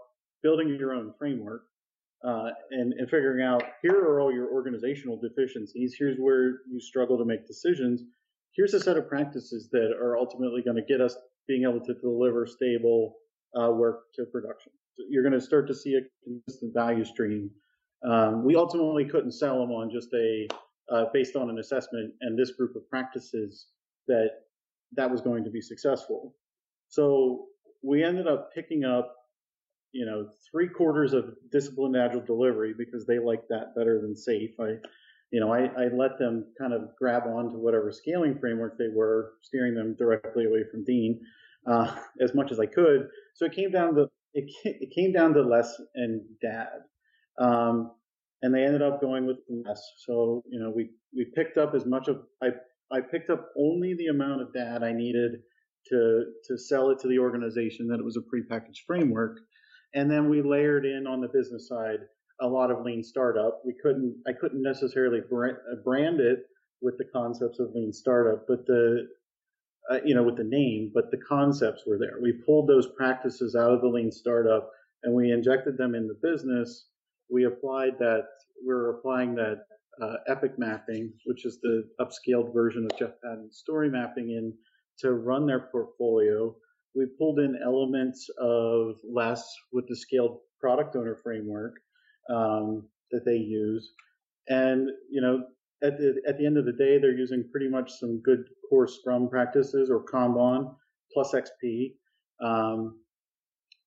building 0.43 0.69
your 0.79 0.93
own 0.93 1.13
framework 1.19 1.63
uh, 2.27 2.51
and, 2.71 2.93
and 2.95 3.11
figuring 3.11 3.45
out 3.45 3.63
here 3.83 3.99
are 3.99 4.21
all 4.21 4.33
your 4.33 4.51
organizational 4.53 5.19
deficiencies. 5.21 5.95
Here's 5.99 6.17
where 6.19 6.61
you 6.69 6.81
struggle 6.81 7.19
to 7.19 7.25
make 7.25 7.47
decisions. 7.47 8.03
Here's 8.55 8.75
a 8.75 8.81
set 8.81 8.97
of 8.97 9.09
practices 9.09 9.69
that 9.73 9.93
are 10.01 10.17
ultimately 10.17 10.63
going 10.63 10.77
to 10.77 10.83
get 10.83 11.01
us 11.01 11.17
being 11.47 11.63
able 11.63 11.81
to 11.85 11.95
deliver 11.95 12.47
stable 12.47 13.17
uh, 13.55 13.71
work 13.71 14.13
to 14.15 14.25
production. 14.33 14.73
You're 15.11 15.23
going 15.23 15.39
to 15.39 15.41
start 15.41 15.69
to 15.69 15.75
see 15.75 15.95
a 15.95 16.01
consistent 16.25 16.73
value 16.75 17.05
stream. 17.05 17.51
Um, 18.09 18.45
we 18.45 18.57
ultimately 18.57 19.05
couldn't 19.05 19.33
sell 19.33 19.59
them 19.61 19.71
on 19.71 19.91
just 19.91 20.09
a 20.15 20.49
uh, 20.93 21.05
based 21.13 21.37
on 21.37 21.51
an 21.51 21.59
assessment 21.59 22.13
and 22.21 22.39
this 22.39 22.53
group 22.53 22.77
of 22.77 22.89
practices 22.89 23.67
that 24.09 24.31
that 24.93 25.11
was 25.11 25.21
going 25.21 25.45
to 25.45 25.51
be 25.51 25.61
successful. 25.61 26.35
So 26.89 27.47
we 27.83 28.05
ended 28.05 28.27
up 28.27 28.51
picking 28.55 28.85
up 28.85 29.17
you 29.97 30.05
know, 30.05 30.29
three 30.51 30.69
quarters 30.69 31.15
of 31.15 31.35
disciplined 31.51 31.97
agile 31.97 32.21
delivery 32.21 32.75
because 32.77 33.07
they 33.07 33.19
like 33.19 33.49
that 33.49 33.75
better 33.75 33.99
than 34.01 34.15
SAFe. 34.15 34.55
I, 34.61 34.77
you 35.31 35.41
know, 35.41 35.53
I, 35.53 35.71
I 35.77 35.89
let 35.89 36.19
them 36.19 36.45
kind 36.59 36.75
of 36.75 36.91
grab 36.99 37.23
onto 37.27 37.57
whatever 37.57 37.91
scaling 37.91 38.39
framework 38.39 38.77
they 38.77 38.89
were, 38.95 39.33
steering 39.41 39.75
them 39.75 39.97
directly 39.99 40.45
away 40.45 40.65
from 40.71 40.85
Dean 40.85 41.19
uh, 41.67 41.97
as 42.21 42.35
much 42.35 42.53
as 42.53 42.61
I 42.61 42.67
could. 42.67 43.09
So 43.35 43.47
it 43.47 43.53
came 43.53 43.71
down 43.71 43.95
to 43.95 44.11
it, 44.35 44.53
it 44.65 44.95
came 44.95 45.13
down 45.13 45.33
to 45.33 45.43
LeSS 45.43 45.81
and 45.95 46.21
DAD, 46.43 46.69
um, 47.39 47.93
and 48.43 48.55
they 48.55 48.65
ended 48.65 48.83
up 48.83 49.01
going 49.01 49.27
with 49.27 49.39
LeSS. 49.51 49.81
So 50.07 50.43
you 50.49 50.61
know, 50.61 50.73
we 50.75 50.91
we 51.15 51.27
picked 51.35 51.59
up 51.59 51.75
as 51.75 51.87
much 51.87 52.09
of 52.09 52.23
I 52.43 52.49
I 52.93 53.01
picked 53.01 53.31
up 53.31 53.49
only 53.59 53.95
the 53.95 54.07
amount 54.07 54.43
of 54.43 54.53
that 54.55 54.83
I 54.83 54.93
needed 54.93 55.33
to 55.91 56.25
to 56.49 56.59
sell 56.59 56.91
it 56.91 56.99
to 57.01 57.09
the 57.09 57.19
organization 57.19 57.89
that 57.89 57.99
it 57.99 58.05
was 58.05 58.17
a 58.17 58.21
prepackaged 58.21 58.85
framework 58.87 59.39
and 59.95 60.11
then 60.11 60.29
we 60.29 60.43
layered 60.43 60.85
in 60.85 61.07
on 61.07 61.21
the 61.21 61.29
business 61.29 61.69
side 61.69 62.01
a 62.41 62.47
lot 62.47 62.71
of 62.71 62.85
lean 62.85 63.03
startup. 63.03 63.63
We 63.65 63.75
couldn't, 63.83 64.15
I 64.29 64.33
couldn't 64.33 64.63
necessarily 64.63 65.21
brand 65.21 66.21
it 66.21 66.41
with 66.83 66.99
the 66.99 67.07
concepts 67.13 67.59
of 67.61 67.71
lean 67.75 67.93
startup, 67.93 68.45
but 68.47 68.67
the, 68.67 69.07
uh, 69.91 70.01
you 70.05 70.15
know, 70.15 70.23
with 70.23 70.37
the 70.37 70.45
name, 70.45 70.91
but 70.93 71.11
the 71.11 71.17
concepts 71.17 71.85
were 71.87 71.99
there. 71.99 72.19
We 72.21 72.33
pulled 72.45 72.69
those 72.69 72.89
practices 72.97 73.57
out 73.57 73.73
of 73.73 73.81
the 73.81 73.89
lean 73.89 74.13
startup 74.13 74.71
and 75.03 75.15
we 75.15 75.33
injected 75.33 75.79
them 75.79 75.95
in 75.95 76.09
the 76.09 76.19
business. 76.23 76.87
We 77.31 77.45
applied 77.45 77.99
that, 77.99 78.27
we 78.67 78.73
are 78.73 78.91
applying 78.91 79.35
that 79.35 79.59
uh, 80.03 80.15
epic 80.29 80.59
mapping, 80.59 81.13
which 81.25 81.45
is 81.45 81.59
the 81.61 81.85
upscaled 82.01 82.53
version 82.53 82.85
of 82.85 82.99
Jeff 82.99 83.13
Patton's 83.23 83.59
story 83.59 83.91
mapping 83.91 84.31
in 84.31 84.53
to 85.01 85.13
run 85.13 85.47
their 85.47 85.69
portfolio 85.73 86.55
we 86.97 87.07
pulled 87.19 87.39
in 87.39 87.59
elements 87.63 88.29
of 88.41 88.97
LeSS 89.05 89.45
with 89.73 89.87
the 89.87 89.95
scaled 89.95 90.39
product 90.59 90.97
owner 90.97 91.15
framework 91.15 91.75
um, 92.31 92.89
that 93.11 93.25
they 93.25 93.37
use. 93.37 93.93
And, 94.49 94.89
you 95.11 95.21
know, 95.21 95.45
at 95.83 95.99
the, 95.99 96.15
at 96.27 96.39
the 96.39 96.47
end 96.47 96.57
of 96.57 96.65
the 96.65 96.73
day, 96.73 96.99
they're 96.99 97.13
using 97.13 97.45
pretty 97.51 97.69
much 97.69 97.93
some 97.93 98.23
good 98.23 98.45
core 98.69 98.89
Scrum 98.89 99.29
practices 99.29 99.91
or 99.91 100.05
Kanban 100.05 100.75
plus 101.13 101.35
XP. 101.35 101.93
Um, 102.43 102.99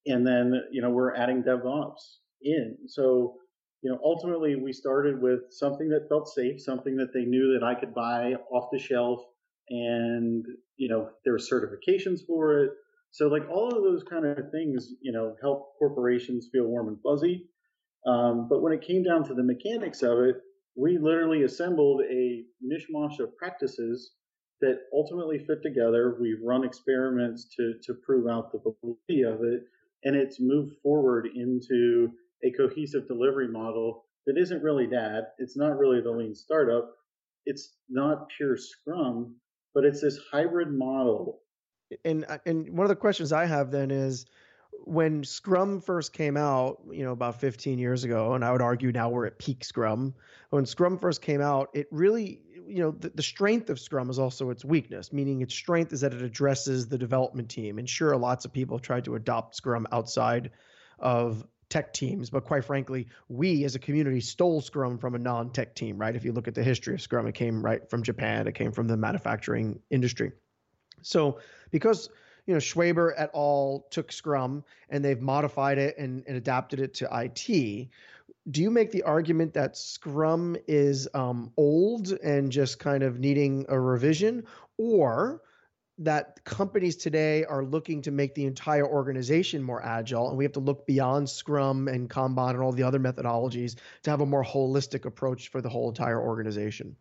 and 0.05 0.25
then 0.25 0.53
you 0.71 0.81
know 0.81 0.89
we're 0.89 1.13
adding 1.13 1.43
DevOps 1.43 2.18
in. 2.41 2.77
So 2.87 3.35
you 3.81 3.91
know 3.91 3.99
ultimately 4.03 4.55
we 4.55 4.73
started 4.73 5.21
with 5.21 5.41
something 5.51 5.89
that 5.89 6.09
felt 6.09 6.27
safe, 6.29 6.61
something 6.61 6.97
that 6.97 7.13
they 7.13 7.25
knew 7.25 7.53
that 7.53 7.65
I 7.65 7.75
could 7.75 7.93
buy 7.93 8.33
off 8.51 8.69
the 8.71 8.79
shelf, 8.79 9.21
and 9.69 10.45
you 10.77 10.89
know 10.89 11.09
there 11.23 11.33
were 11.33 11.39
certifications 11.39 12.25
for 12.25 12.63
it. 12.63 12.71
So 13.11 13.27
like 13.27 13.49
all 13.49 13.75
of 13.75 13.83
those 13.83 14.03
kind 14.03 14.25
of 14.25 14.51
things, 14.51 14.93
you 15.01 15.11
know, 15.11 15.35
help 15.41 15.77
corporations 15.79 16.49
feel 16.51 16.65
warm 16.65 16.89
and 16.89 16.97
fuzzy. 17.01 17.47
Um, 18.05 18.47
but 18.47 18.61
when 18.61 18.71
it 18.71 18.85
came 18.85 19.03
down 19.03 19.23
to 19.25 19.33
the 19.33 19.43
mechanics 19.43 20.03
of 20.03 20.19
it, 20.19 20.35
we 20.75 20.97
literally 20.97 21.43
assembled 21.43 22.01
a 22.09 22.43
mishmash 22.63 23.19
of 23.19 23.35
practices 23.37 24.11
that 24.61 24.79
ultimately 24.93 25.39
fit 25.39 25.61
together. 25.63 26.17
We've 26.19 26.41
run 26.43 26.63
experiments 26.63 27.45
to 27.55 27.73
to 27.83 27.93
prove 28.05 28.27
out 28.27 28.51
the 28.51 28.59
validity 28.59 29.23
of 29.23 29.43
it, 29.43 29.63
and 30.03 30.15
it's 30.15 30.39
moved 30.39 30.75
forward 30.83 31.27
into 31.33 32.11
a 32.43 32.51
cohesive 32.51 33.07
delivery 33.07 33.47
model 33.47 34.05
that 34.25 34.37
isn't 34.37 34.63
really 34.63 34.87
that. 34.87 35.33
It's 35.37 35.57
not 35.57 35.77
really 35.77 36.01
the 36.01 36.11
lean 36.11 36.35
startup. 36.35 36.95
It's 37.45 37.75
not 37.89 38.27
pure 38.35 38.57
Scrum, 38.57 39.35
but 39.73 39.85
it's 39.85 40.01
this 40.01 40.19
hybrid 40.31 40.71
model. 40.71 41.41
And 42.05 42.25
uh, 42.27 42.37
and 42.45 42.77
one 42.77 42.85
of 42.85 42.89
the 42.89 42.95
questions 42.95 43.33
I 43.33 43.45
have 43.45 43.71
then 43.71 43.91
is 43.91 44.25
when 44.85 45.23
Scrum 45.23 45.81
first 45.81 46.13
came 46.13 46.37
out, 46.37 46.81
you 46.91 47.03
know, 47.03 47.11
about 47.11 47.39
15 47.39 47.79
years 47.79 48.03
ago, 48.03 48.33
and 48.33 48.45
I 48.45 48.51
would 48.51 48.61
argue 48.61 48.91
now 48.91 49.09
we're 49.09 49.25
at 49.25 49.37
peak 49.39 49.63
Scrum. 49.63 50.13
When 50.51 50.65
Scrum 50.65 50.97
first 50.97 51.21
came 51.21 51.41
out, 51.41 51.69
it 51.73 51.87
really, 51.91 52.41
you 52.67 52.81
know, 52.83 52.91
the, 52.91 53.09
the, 53.09 53.23
strength 53.23 53.69
of 53.69 53.79
Scrum 53.79 54.09
is 54.09 54.19
also 54.19 54.49
its 54.49 54.63
weakness, 54.63 55.11
meaning 55.11 55.41
its 55.41 55.53
strength 55.53 55.91
is 55.93 56.01
that 56.01 56.13
it 56.13 56.21
addresses 56.21 56.87
the 56.87 56.97
development 56.97 57.49
team. 57.49 57.77
And 57.77 57.89
sure, 57.89 58.15
lots 58.15 58.45
of 58.45 58.53
people 58.53 58.79
tried 58.79 59.05
to 59.05 59.15
adopt 59.15 59.55
Scrum 59.55 59.87
outside 59.91 60.51
of 60.97 61.45
tech 61.69 61.93
teams, 61.93 62.29
but 62.29 62.45
quite 62.45 62.65
frankly, 62.65 63.07
we 63.27 63.63
as 63.63 63.75
a 63.75 63.79
community 63.79 64.21
stole 64.21 64.61
Scrum 64.61 64.97
from 64.97 65.15
a 65.15 65.19
non-tech 65.19 65.75
team, 65.75 65.97
right? 65.97 66.15
If 66.15 66.25
you 66.25 66.31
look 66.31 66.47
at 66.47 66.55
the 66.55 66.63
history 66.63 66.95
of 66.95 67.01
Scrum, 67.01 67.27
it 67.27 67.35
came 67.35 67.63
right 67.63 67.87
from 67.89 68.03
Japan, 68.03 68.47
it 68.47 68.55
came 68.55 68.71
from 68.71 68.87
the 68.87 68.97
manufacturing 68.97 69.79
industry. 69.89 70.31
So 71.01 71.39
because 71.71 72.09
you 72.49 72.55
know, 72.55 72.59
Schwaber 72.59 73.13
et 73.15 73.29
al. 73.35 73.85
took 73.91 74.11
Scrum 74.11 74.63
and 74.89 75.05
they've 75.05 75.21
modified 75.21 75.77
it 75.77 75.99
and, 75.99 76.23
and 76.27 76.35
adapted 76.35 76.79
it 76.79 76.95
to 76.95 77.07
IT. 77.11 77.89
Do 78.49 78.61
you 78.63 78.71
make 78.71 78.91
the 78.91 79.03
argument 79.03 79.53
that 79.53 79.77
Scrum 79.77 80.57
is 80.67 81.07
um, 81.13 81.51
old 81.57 82.11
and 82.11 82.51
just 82.51 82.79
kind 82.79 83.03
of 83.03 83.19
needing 83.19 83.67
a 83.69 83.79
revision, 83.79 84.45
or 84.77 85.43
that 85.99 86.43
companies 86.43 86.95
today 86.95 87.45
are 87.45 87.63
looking 87.63 88.01
to 88.03 88.11
make 88.11 88.33
the 88.35 88.45
entire 88.45 88.87
organization 88.87 89.61
more 89.61 89.83
agile, 89.85 90.29
and 90.29 90.37
we 90.37 90.43
have 90.43 90.53
to 90.53 90.59
look 90.59 90.87
beyond 90.87 91.29
Scrum 91.29 91.87
and 91.87 92.09
Kanban 92.09 92.51
and 92.51 92.61
all 92.61 92.71
the 92.71 92.83
other 92.83 92.99
methodologies 92.99 93.75
to 94.03 94.09
have 94.09 94.21
a 94.21 94.25
more 94.25 94.43
holistic 94.43 95.05
approach 95.05 95.49
for 95.49 95.61
the 95.61 95.69
whole 95.69 95.89
entire 95.89 96.21
organization? 96.21 96.95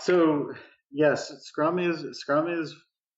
So 0.00 0.52
yes, 0.92 1.32
Scrum 1.42 1.78
is 1.78 2.18
Scrum 2.18 2.48
is 2.48 2.74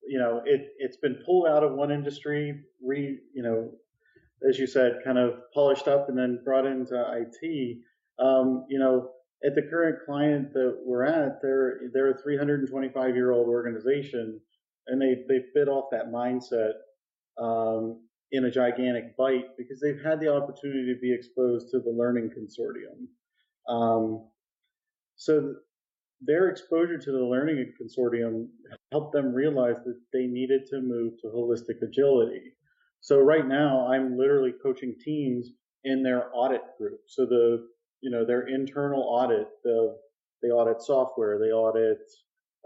you 0.08 0.18
know, 0.18 0.42
it, 0.44 0.68
it's 0.78 0.96
been 0.96 1.18
pulled 1.24 1.46
out 1.46 1.62
of 1.62 1.74
one 1.74 1.90
industry, 1.90 2.62
re, 2.82 3.18
you 3.34 3.42
know, 3.42 3.70
as 4.48 4.58
you 4.58 4.66
said, 4.66 5.00
kind 5.04 5.18
of 5.18 5.34
polished 5.52 5.86
up 5.86 6.08
and 6.08 6.16
then 6.16 6.40
brought 6.44 6.66
into 6.66 6.94
IT. 6.94 7.78
Um, 8.18 8.64
you 8.68 8.78
know, 8.78 9.10
at 9.44 9.54
the 9.54 9.62
current 9.62 9.98
client 10.04 10.52
that 10.52 10.78
we're 10.84 11.04
at, 11.04 11.40
they're 11.42 11.80
they're 11.92 12.10
a 12.10 12.22
325 12.22 13.14
year 13.14 13.32
old 13.32 13.48
organization, 13.48 14.40
and 14.86 15.00
they 15.00 15.22
they 15.28 15.40
fit 15.54 15.68
off 15.68 15.90
that 15.92 16.12
mindset 16.12 16.72
um, 17.40 18.00
in 18.32 18.44
a 18.44 18.50
gigantic 18.50 19.16
bite 19.16 19.56
because 19.56 19.80
they've 19.80 20.02
had 20.02 20.20
the 20.20 20.32
opportunity 20.32 20.92
to 20.92 21.00
be 21.00 21.12
exposed 21.12 21.70
to 21.70 21.78
the 21.78 21.90
learning 21.90 22.30
consortium. 22.30 23.06
Um, 23.72 24.28
so 25.16 25.54
their 26.20 26.48
exposure 26.48 26.98
to 26.98 27.12
the 27.12 27.24
learning 27.24 27.72
consortium 27.80 28.48
helped 28.90 29.12
them 29.12 29.32
realize 29.32 29.76
that 29.84 30.00
they 30.12 30.26
needed 30.26 30.66
to 30.66 30.80
move 30.80 31.14
to 31.20 31.28
holistic 31.28 31.80
agility. 31.82 32.54
So 33.00 33.20
right 33.20 33.46
now, 33.46 33.86
I'm 33.86 34.18
literally 34.18 34.52
coaching 34.62 34.96
teams 35.02 35.50
in 35.84 36.02
their 36.02 36.30
audit 36.34 36.62
group. 36.76 37.00
So 37.06 37.24
the 37.24 37.68
you 38.00 38.10
know 38.10 38.24
their 38.24 38.48
internal 38.48 39.02
audit, 39.02 39.48
the 39.64 39.96
they 40.42 40.48
audit 40.48 40.82
software, 40.82 41.38
they 41.38 41.50
audit 41.52 41.98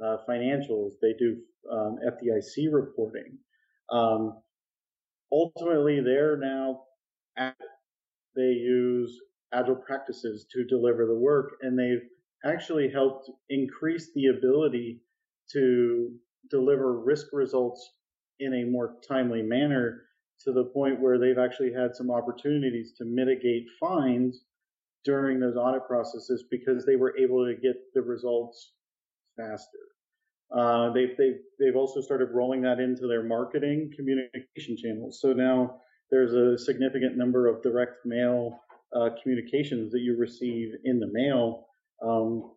uh, 0.02 0.18
financials, 0.28 0.92
they 1.00 1.14
do 1.18 1.38
um, 1.70 1.98
FDIC 2.06 2.72
reporting. 2.72 3.38
Um, 3.90 4.42
ultimately, 5.30 6.00
they're 6.00 6.36
now 6.36 6.82
they 8.36 8.42
use 8.42 9.20
agile 9.52 9.76
practices 9.76 10.46
to 10.52 10.64
deliver 10.64 11.06
the 11.06 11.18
work, 11.18 11.52
and 11.62 11.78
they've 11.78 12.08
actually 12.44 12.90
helped 12.90 13.30
increase 13.48 14.10
the 14.14 14.26
ability 14.26 15.00
to 15.52 16.10
deliver 16.50 17.00
risk 17.00 17.26
results 17.32 17.92
in 18.40 18.54
a 18.54 18.70
more 18.70 18.96
timely 19.06 19.42
manner 19.42 20.02
to 20.40 20.52
the 20.52 20.64
point 20.64 21.00
where 21.00 21.18
they've 21.18 21.38
actually 21.38 21.72
had 21.72 21.94
some 21.94 22.10
opportunities 22.10 22.92
to 22.98 23.04
mitigate 23.04 23.66
fines 23.78 24.42
during 25.04 25.40
those 25.40 25.56
audit 25.56 25.86
processes 25.86 26.44
because 26.50 26.86
they 26.86 26.96
were 26.96 27.16
able 27.18 27.44
to 27.44 27.54
get 27.54 27.76
the 27.94 28.02
results 28.02 28.72
faster. 29.36 29.78
Uh, 30.56 30.92
they've, 30.92 31.16
they've, 31.16 31.40
they've 31.58 31.76
also 31.76 32.00
started 32.00 32.28
rolling 32.32 32.60
that 32.62 32.78
into 32.78 33.06
their 33.06 33.22
marketing 33.22 33.90
communication 33.96 34.76
channels. 34.76 35.18
So 35.20 35.32
now 35.32 35.80
there's 36.10 36.34
a 36.34 36.58
significant 36.62 37.16
number 37.16 37.48
of 37.48 37.62
direct 37.62 38.04
mail 38.04 38.60
uh, 38.94 39.08
communications 39.22 39.90
that 39.92 40.00
you 40.00 40.16
receive 40.18 40.74
in 40.84 41.00
the 41.00 41.08
mail 41.10 41.66
um, 42.02 42.52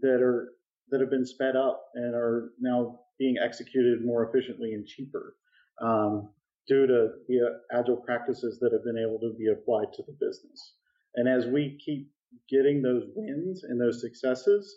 that 0.00 0.22
are 0.22 0.52
that 0.90 1.00
have 1.00 1.10
been 1.10 1.26
sped 1.26 1.56
up 1.56 1.84
and 1.94 2.14
are 2.14 2.52
now 2.60 3.00
being 3.18 3.36
executed 3.42 4.04
more 4.04 4.28
efficiently 4.28 4.72
and 4.72 4.86
cheaper 4.86 5.36
um, 5.80 6.28
due 6.66 6.86
to 6.86 7.10
the 7.28 7.40
uh, 7.40 7.78
agile 7.78 7.96
practices 7.96 8.58
that 8.60 8.72
have 8.72 8.84
been 8.84 8.98
able 8.98 9.18
to 9.18 9.34
be 9.38 9.48
applied 9.48 9.92
to 9.92 10.02
the 10.06 10.12
business. 10.12 10.74
And 11.14 11.28
as 11.28 11.46
we 11.46 11.78
keep 11.84 12.10
getting 12.48 12.82
those 12.82 13.04
wins 13.14 13.64
and 13.64 13.80
those 13.80 14.00
successes, 14.00 14.74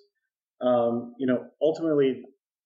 um, 0.62 1.14
you 1.20 1.28
know, 1.28 1.46
ultimately 1.62 2.24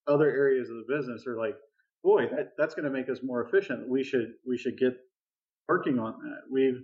other 0.08 0.30
areas 0.30 0.70
of 0.70 0.78
the 0.78 0.96
business 0.96 1.26
are 1.28 1.38
like, 1.38 1.56
boy, 2.04 2.28
that, 2.36 2.54
that's 2.58 2.76
going 2.76 2.86
to 2.86 2.92
make 2.92 3.10
us 3.10 3.20
more 3.24 3.46
efficient. 3.46 3.90
We 3.90 4.04
should 4.04 4.34
we 4.48 4.58
should 4.58 4.78
get 4.78 4.94
working 5.68 6.00
on 6.00 6.14
that. 6.24 6.42
We've, 6.52 6.82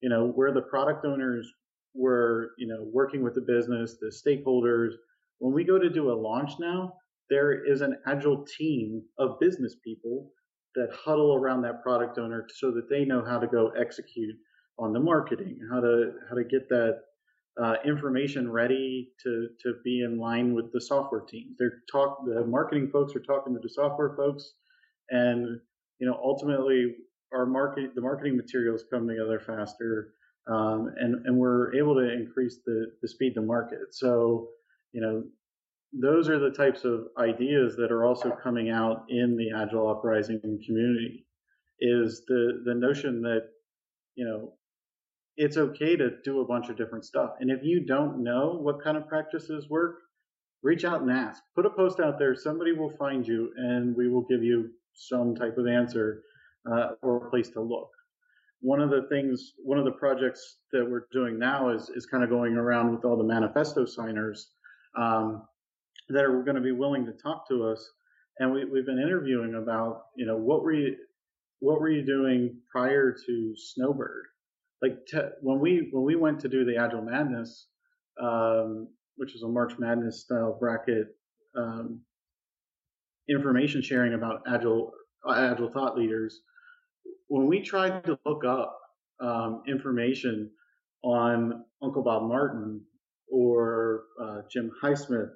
you 0.00 0.08
know, 0.08 0.28
where 0.28 0.52
the 0.52 0.62
product 0.62 1.04
owners 1.04 1.50
we're 1.94 2.48
you 2.58 2.66
know 2.66 2.88
working 2.92 3.22
with 3.22 3.34
the 3.34 3.40
business, 3.40 3.96
the 4.00 4.12
stakeholders. 4.12 4.92
When 5.38 5.54
we 5.54 5.64
go 5.64 5.78
to 5.78 5.88
do 5.88 6.10
a 6.10 6.14
launch 6.14 6.52
now, 6.58 6.94
there 7.30 7.64
is 7.64 7.80
an 7.80 7.96
agile 8.06 8.44
team 8.58 9.02
of 9.18 9.38
business 9.40 9.76
people 9.82 10.30
that 10.74 10.88
huddle 10.92 11.34
around 11.34 11.62
that 11.62 11.82
product 11.82 12.18
owner 12.18 12.46
so 12.52 12.72
that 12.72 12.88
they 12.90 13.04
know 13.04 13.24
how 13.24 13.38
to 13.38 13.46
go 13.46 13.70
execute 13.78 14.34
on 14.78 14.92
the 14.92 15.00
marketing, 15.00 15.58
how 15.70 15.80
to 15.80 16.12
how 16.28 16.36
to 16.36 16.44
get 16.44 16.68
that 16.68 17.00
uh, 17.62 17.76
information 17.84 18.50
ready 18.50 19.12
to 19.22 19.48
to 19.62 19.74
be 19.84 20.02
in 20.02 20.18
line 20.18 20.54
with 20.54 20.72
the 20.72 20.80
software 20.80 21.20
teams. 21.20 21.56
They're 21.58 21.82
talk 21.90 22.24
the 22.26 22.44
marketing 22.44 22.90
folks 22.90 23.14
are 23.14 23.20
talking 23.20 23.54
to 23.54 23.60
the 23.60 23.68
software 23.68 24.14
folks, 24.16 24.54
and 25.10 25.60
you 25.98 26.06
know 26.06 26.18
ultimately 26.22 26.94
our 27.32 27.46
market 27.46 27.94
the 27.94 28.00
marketing 28.00 28.36
materials 28.36 28.84
come 28.90 29.06
together 29.06 29.40
faster 29.40 30.14
um, 30.46 30.92
and 30.98 31.26
and 31.26 31.36
we're 31.38 31.74
able 31.74 31.94
to 31.94 32.12
increase 32.12 32.58
the 32.66 32.86
the 33.02 33.08
speed 33.08 33.34
to 33.34 33.42
market. 33.42 33.92
So 33.92 34.48
you 34.92 35.00
know 35.00 35.24
those 35.92 36.28
are 36.28 36.40
the 36.40 36.50
types 36.50 36.84
of 36.84 37.06
ideas 37.18 37.76
that 37.76 37.92
are 37.92 38.04
also 38.04 38.30
coming 38.30 38.70
out 38.70 39.04
in 39.08 39.36
the 39.36 39.56
agile 39.56 39.88
uprising 39.88 40.40
community. 40.40 41.26
Is 41.80 42.24
the 42.26 42.62
the 42.64 42.74
notion 42.74 43.22
that 43.22 43.48
you 44.16 44.24
know 44.24 44.54
it's 45.36 45.56
okay 45.56 45.96
to 45.96 46.10
do 46.24 46.40
a 46.40 46.46
bunch 46.46 46.68
of 46.68 46.76
different 46.76 47.04
stuff, 47.04 47.32
and 47.40 47.50
if 47.50 47.60
you 47.62 47.84
don't 47.84 48.22
know 48.22 48.58
what 48.60 48.82
kind 48.82 48.96
of 48.96 49.08
practices 49.08 49.68
work, 49.68 49.96
reach 50.62 50.84
out 50.84 51.02
and 51.02 51.10
ask. 51.10 51.42
Put 51.54 51.66
a 51.66 51.70
post 51.70 52.00
out 52.00 52.18
there. 52.18 52.34
Somebody 52.34 52.72
will 52.72 52.96
find 52.98 53.26
you, 53.26 53.52
and 53.56 53.94
we 53.96 54.08
will 54.08 54.22
give 54.22 54.42
you 54.42 54.70
some 54.94 55.34
type 55.34 55.58
of 55.58 55.66
answer 55.66 56.22
uh, 56.70 56.90
or 57.02 57.26
a 57.26 57.30
place 57.30 57.48
to 57.50 57.60
look 57.60 57.90
one 58.64 58.80
of 58.80 58.88
the 58.88 59.02
things, 59.10 59.52
one 59.62 59.78
of 59.78 59.84
the 59.84 59.92
projects 59.92 60.56
that 60.72 60.82
we're 60.90 61.06
doing 61.12 61.38
now 61.38 61.68
is 61.68 61.90
is 61.90 62.06
kind 62.06 62.24
of 62.24 62.30
going 62.30 62.56
around 62.56 62.94
with 62.94 63.04
all 63.04 63.14
the 63.14 63.22
manifesto 63.22 63.84
signers 63.84 64.52
um, 64.96 65.42
that 66.08 66.24
are 66.24 66.42
going 66.42 66.54
to 66.54 66.62
be 66.62 66.72
willing 66.72 67.04
to 67.04 67.12
talk 67.12 67.46
to 67.46 67.66
us, 67.66 67.86
and 68.38 68.50
we, 68.50 68.64
we've 68.64 68.86
been 68.86 68.98
interviewing 68.98 69.56
about, 69.62 70.04
you 70.16 70.24
know, 70.24 70.38
what 70.38 70.62
were 70.62 70.72
you, 70.72 70.96
what 71.60 71.78
were 71.78 71.90
you 71.90 72.06
doing 72.06 72.56
prior 72.72 73.14
to 73.26 73.54
Snowbird? 73.54 74.24
Like 74.84 74.98
when 75.40 75.60
we 75.60 75.88
when 75.92 76.04
we 76.04 76.16
went 76.16 76.40
to 76.40 76.48
do 76.48 76.64
the 76.64 76.76
Agile 76.76 77.02
Madness, 77.02 77.68
um, 78.20 78.88
which 79.16 79.34
is 79.34 79.42
a 79.42 79.48
March 79.48 79.78
Madness 79.78 80.22
style 80.22 80.56
bracket 80.60 81.08
um, 81.56 82.00
information 83.28 83.82
sharing 83.82 84.14
about 84.14 84.42
agile 84.46 84.92
agile 85.26 85.70
thought 85.70 85.96
leaders 85.96 86.40
when 87.28 87.46
we 87.46 87.60
tried 87.60 88.04
to 88.04 88.18
look 88.24 88.44
up 88.44 88.78
um, 89.20 89.62
information 89.66 90.50
on 91.02 91.64
Uncle 91.82 92.02
Bob 92.02 92.28
Martin 92.28 92.80
or 93.30 94.04
uh, 94.22 94.42
Jim 94.50 94.70
Highsmith, 94.82 95.30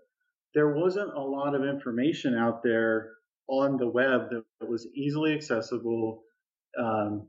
there 0.55 0.75
wasn't 0.75 1.13
a 1.15 1.21
lot 1.21 1.55
of 1.55 1.65
information 1.65 2.35
out 2.35 2.63
there 2.63 3.11
on 3.49 3.77
the 3.77 3.89
web 3.89 4.31
that 4.31 4.69
was 4.69 4.87
easily 4.95 5.35
accessible, 5.35 6.23
um, 6.79 7.27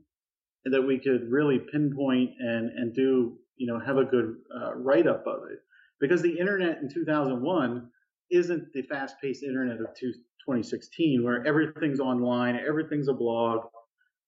that 0.64 0.82
we 0.82 0.98
could 0.98 1.30
really 1.30 1.58
pinpoint 1.58 2.30
and 2.38 2.70
and 2.70 2.94
do 2.94 3.38
you 3.56 3.66
know 3.66 3.78
have 3.78 3.96
a 3.96 4.04
good 4.04 4.36
uh, 4.54 4.74
write 4.74 5.06
up 5.06 5.26
of 5.26 5.44
it 5.50 5.60
because 6.00 6.22
the 6.22 6.38
internet 6.38 6.78
in 6.78 6.88
2001 6.92 7.88
isn't 8.30 8.72
the 8.72 8.82
fast 8.82 9.16
paced 9.20 9.42
internet 9.42 9.80
of 9.80 9.88
2016 9.94 11.24
where 11.24 11.46
everything's 11.46 12.00
online, 12.00 12.58
everything's 12.66 13.08
a 13.08 13.12
blog. 13.12 13.66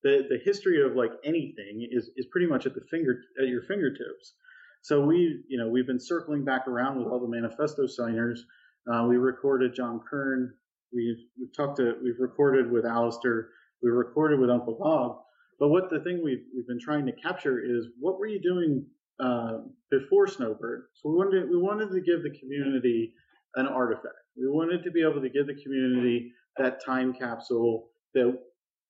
The 0.03 0.27
the 0.29 0.39
history 0.45 0.83
of 0.83 0.97
like 0.97 1.13
anything 1.25 1.89
is 1.91 2.11
is 2.17 2.27
pretty 2.27 2.47
much 2.47 2.67
at 2.67 2.75
the 2.75 2.83
finger 2.91 3.23
at 3.41 3.49
your 3.49 3.63
fingertips. 3.63 4.35
So 4.83 5.01
we 5.01 5.45
you 5.49 5.59
know 5.59 5.69
we've 5.69 5.87
been 5.87 6.01
circling 6.01 6.45
back 6.45 6.67
around 6.67 6.99
with 6.99 7.07
all 7.07 7.21
the 7.21 7.29
manifesto 7.29 7.87
signers. 7.87 8.45
Uh, 8.93 9.07
we 9.09 9.17
recorded 9.17 9.75
Jon 9.75 10.01
Kern. 10.09 10.55
We've 10.93 11.25
we've 11.39 11.57
talked 11.57 11.77
to 11.77 11.95
we've 12.03 12.19
recorded 12.19 12.71
with 12.71 12.85
Alistair. 12.85 13.51
We 13.83 13.91
recorded 13.91 14.41
with 14.41 14.51
Uncle 14.51 14.77
Bob. 14.81 15.23
But 15.63 15.69
what 15.69 15.91
the 15.91 16.01
thing 16.01 16.25
we've 16.25 16.43
we've 16.53 16.67
been 16.67 16.81
trying 16.81 17.07
to 17.07 17.13
capture 17.13 17.61
is 17.65 17.87
what 18.01 18.19
were 18.19 18.27
you 18.27 18.41
doing 18.43 18.85
uh, 19.21 19.59
before 19.93 20.27
Snowbird? 20.27 20.87
So 20.95 21.11
we 21.11 21.15
wanted 21.15 21.49
we 21.49 21.57
wanted 21.57 21.93
to 21.93 22.01
give 22.01 22.25
the 22.25 22.37
community 22.37 23.15
an 23.55 23.69
artifact. 23.69 24.27
We 24.37 24.49
wanted 24.49 24.83
to 24.83 24.91
be 24.91 25.03
able 25.03 25.23
to 25.23 25.29
give 25.29 25.47
the 25.47 25.55
community 25.63 26.33
that 26.57 26.85
time 26.85 27.15
capsule 27.15 27.91
that 28.13 28.37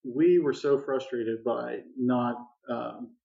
we 0.02 0.38
were 0.38 0.54
so 0.54 0.80
frustrated 0.80 1.44
by 1.44 1.80
not 1.98 2.36
um, 2.70 3.16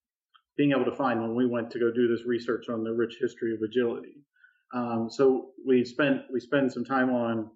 being 0.58 0.72
able 0.72 0.84
to 0.84 0.98
find 0.98 1.22
when 1.22 1.34
we 1.34 1.48
went 1.48 1.72
to 1.72 1.80
go 1.80 1.90
do 1.90 2.10
this 2.10 2.26
research 2.26 2.68
on 2.68 2.84
the 2.84 2.92
rich 2.92 3.16
history 3.18 3.54
of 3.54 3.62
agility. 3.62 4.26
Um, 4.74 5.08
so 5.10 5.52
we 5.66 5.86
spent 5.86 6.24
we 6.34 6.42
spend 6.42 6.74
some 6.74 6.84
time 6.84 7.12
on 7.12 7.50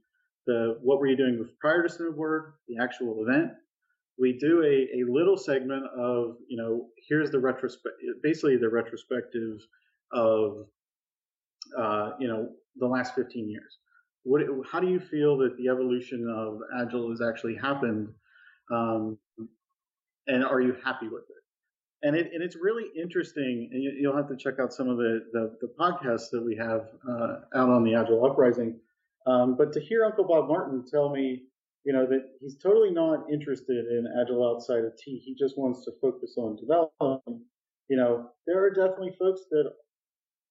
the 0.48 0.78
what 0.82 1.00
were 1.00 1.08
you 1.08 1.18
doing 1.18 1.46
prior 1.60 1.84
to 1.84 1.90
Snowbird, 1.90 2.54
the 2.70 2.82
actual 2.82 3.26
event. 3.28 3.52
We 4.20 4.38
do 4.38 4.64
a, 4.64 5.00
a 5.00 5.12
little 5.12 5.38
segment 5.38 5.86
of 5.98 6.36
you 6.48 6.58
know 6.58 6.88
here's 7.08 7.32
the 7.32 7.40
retrospect 7.40 7.96
basically 8.22 8.58
the 8.58 8.70
retrospective 8.70 9.62
of 10.12 10.68
uh, 11.78 12.12
you 12.20 12.28
know 12.28 12.50
the 12.78 12.88
last 12.88 13.16
15 13.16 13.50
years. 13.50 13.78
What, 14.24 14.42
how 14.72 14.80
do 14.80 14.88
you 14.88 15.00
feel 15.00 15.38
that 15.40 15.58
the 15.58 15.68
evolution 15.68 16.30
of 16.30 16.60
Agile 16.80 17.10
has 17.10 17.22
actually 17.22 17.56
happened, 17.56 18.10
um, 18.72 19.18
and 20.28 20.46
are 20.46 20.62
you 20.62 20.76
happy 20.84 21.08
with 21.08 21.24
it? 21.24 21.42
And, 22.04 22.16
it, 22.16 22.32
and 22.34 22.42
it's 22.44 22.56
really 22.56 22.86
interesting, 23.00 23.70
and 23.72 23.84
you, 23.84 24.10
will 24.10 24.16
have 24.16 24.28
to 24.30 24.36
check 24.36 24.60
out 24.60 24.74
some 24.74 24.90
of 24.90 24.98
the, 24.98 25.26
the, 25.34 25.56
the 25.62 25.72
podcasts 25.80 26.30
that 26.32 26.44
we 26.44 26.56
have 26.56 26.88
uh, 27.08 27.40
out 27.56 27.70
on 27.70 27.84
the 27.84 27.96
Agile 27.96 28.26
Uprising. 28.26 28.80
Um, 29.28 29.56
but 29.56 29.72
to 29.74 29.80
hear 29.80 30.04
Uncle 30.06 30.24
Bob 30.24 30.48
Martin 30.48 30.84
tell 30.90 31.10
me, 31.10 31.44
you 31.84 31.94
know, 31.94 32.06
that 32.06 32.24
he's 32.40 32.58
totally 32.58 32.92
not 32.92 33.32
interested 33.32 33.86
in 33.88 34.08
Agile 34.22 34.48
outside 34.48 34.84
of 34.86 34.96
T, 34.98 35.22
he 35.24 35.36
just 35.36 35.58
wants 35.58 35.84
to 35.86 35.92
focus 36.02 36.36
on 36.38 36.56
development. 36.56 37.42
You 37.88 37.98
know, 37.98 38.30
there 38.48 38.64
are 38.64 38.70
definitely 38.70 39.16
folks 39.20 39.42
that 39.52 39.72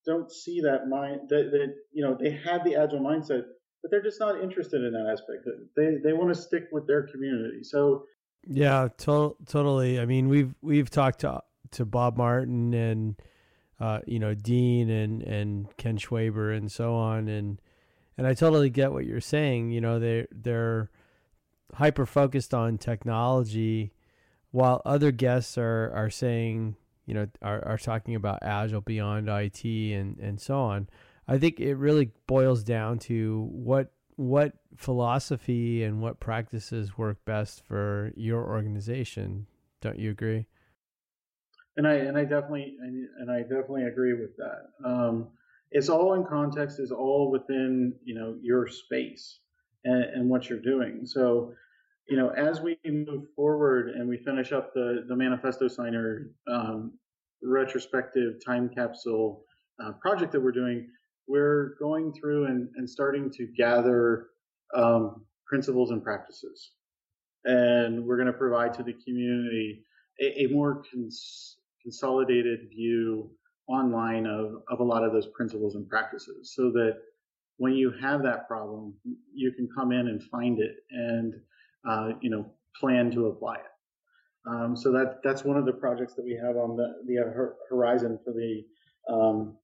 don't 0.06 0.30
see 0.30 0.60
that 0.62 0.88
mind 0.88 1.28
that, 1.28 1.50
that 1.52 1.74
you 1.92 2.02
know 2.02 2.16
they 2.18 2.30
have 2.30 2.64
the 2.64 2.74
agile 2.74 3.00
mindset 3.00 3.42
but 3.82 3.90
they're 3.90 4.02
just 4.02 4.20
not 4.20 4.40
interested 4.40 4.82
in 4.82 4.92
that 4.92 5.10
aspect. 5.10 5.46
They 5.76 5.96
they 6.02 6.12
want 6.12 6.34
to 6.34 6.40
stick 6.40 6.64
with 6.72 6.86
their 6.86 7.06
community. 7.06 7.62
So 7.62 8.04
yeah 8.46 8.88
to- 8.98 9.36
totally. 9.46 10.00
I 10.00 10.06
mean 10.06 10.28
we've 10.28 10.54
we've 10.60 10.90
talked 10.90 11.20
to 11.20 11.42
to 11.72 11.84
bob 11.84 12.16
martin 12.16 12.74
and 12.74 13.20
uh, 13.78 14.00
you 14.06 14.18
know 14.18 14.34
dean 14.34 14.90
and 14.90 15.22
and 15.22 15.76
ken 15.76 15.96
schwaber 15.96 16.54
and 16.54 16.70
so 16.70 16.94
on 16.94 17.28
and 17.28 17.60
and 18.18 18.26
i 18.26 18.34
totally 18.34 18.70
get 18.70 18.92
what 18.92 19.06
you're 19.06 19.20
saying. 19.20 19.70
You 19.70 19.80
know 19.80 19.98
they 19.98 20.26
they're 20.30 20.90
hyper 21.74 22.06
focused 22.06 22.54
on 22.54 22.78
technology 22.78 23.92
while 24.50 24.82
other 24.84 25.12
guests 25.12 25.56
are 25.56 25.92
are 25.94 26.10
saying 26.10 26.76
you 27.06 27.14
know 27.14 27.26
are, 27.42 27.64
are 27.66 27.78
talking 27.78 28.14
about 28.14 28.38
agile 28.42 28.80
beyond 28.80 29.28
IT 29.28 29.64
and 29.64 30.18
and 30.18 30.40
so 30.40 30.58
on. 30.58 30.88
I 31.28 31.38
think 31.38 31.60
it 31.60 31.76
really 31.76 32.10
boils 32.26 32.64
down 32.64 32.98
to 33.00 33.48
what 33.52 33.92
what 34.16 34.52
philosophy 34.76 35.82
and 35.82 36.02
what 36.02 36.20
practices 36.20 36.98
work 36.98 37.24
best 37.24 37.64
for 37.64 38.12
your 38.16 38.44
organization. 38.44 39.46
Don't 39.80 39.98
you 39.98 40.10
agree? 40.10 40.46
And 41.76 41.86
I 41.86 41.94
and 41.94 42.18
I 42.18 42.24
definitely 42.24 42.76
and 42.80 43.30
I 43.30 43.42
definitely 43.42 43.84
agree 43.84 44.14
with 44.14 44.36
that. 44.36 44.88
Um, 44.88 45.28
it's 45.70 45.88
all 45.88 46.14
in 46.14 46.24
context. 46.24 46.80
Is 46.80 46.90
all 46.90 47.30
within 47.30 47.94
you 48.04 48.14
know 48.14 48.36
your 48.42 48.66
space 48.66 49.38
and, 49.84 50.04
and 50.04 50.28
what 50.28 50.48
you're 50.48 50.60
doing. 50.60 51.02
So 51.04 51.54
you 52.10 52.16
know, 52.16 52.30
as 52.30 52.60
we 52.60 52.76
move 52.84 53.26
forward 53.36 53.90
and 53.90 54.08
we 54.08 54.16
finish 54.18 54.50
up 54.52 54.74
the 54.74 55.04
the 55.08 55.14
manifesto 55.14 55.68
signer 55.68 56.30
um, 56.50 56.92
retrospective 57.42 58.44
time 58.44 58.68
capsule 58.68 59.44
uh, 59.82 59.92
project 59.92 60.32
that 60.32 60.40
we're 60.40 60.52
doing, 60.52 60.88
we're 61.28 61.74
going 61.78 62.12
through 62.12 62.46
and, 62.46 62.68
and 62.76 62.90
starting 62.90 63.30
to 63.30 63.46
gather 63.56 64.26
um, 64.74 65.24
principles 65.46 65.92
and 65.92 66.02
practices, 66.02 66.72
and 67.44 68.04
we're 68.04 68.16
going 68.16 68.26
to 68.26 68.32
provide 68.32 68.74
to 68.74 68.82
the 68.82 68.94
community 69.04 69.84
a, 70.20 70.44
a 70.44 70.46
more 70.48 70.82
cons- 70.92 71.58
consolidated 71.80 72.68
view 72.70 73.30
online 73.68 74.26
of, 74.26 74.62
of 74.68 74.80
a 74.80 74.84
lot 74.84 75.04
of 75.04 75.12
those 75.12 75.28
principles 75.28 75.76
and 75.76 75.88
practices, 75.88 76.52
so 76.56 76.72
that 76.72 76.96
when 77.60 77.74
you 77.74 77.92
have 78.00 78.22
that 78.22 78.48
problem, 78.48 78.94
you 79.34 79.52
can 79.52 79.68
come 79.76 79.92
in 79.92 80.08
and 80.08 80.22
find 80.24 80.58
it 80.58 80.76
and 80.90 81.34
uh, 81.86 82.08
you 82.22 82.30
know, 82.30 82.46
plan 82.80 83.10
to 83.10 83.26
apply 83.26 83.56
it. 83.56 84.48
Um, 84.48 84.74
so 84.74 84.90
that 84.92 85.20
that's 85.22 85.44
one 85.44 85.58
of 85.58 85.66
the 85.66 85.72
projects 85.74 86.14
that 86.14 86.24
we 86.24 86.40
have 86.42 86.56
on 86.56 86.74
the 86.74 86.88
the 87.06 87.52
horizon 87.68 88.18
for 88.24 88.32
the 88.32 88.64
um, 89.12 89.58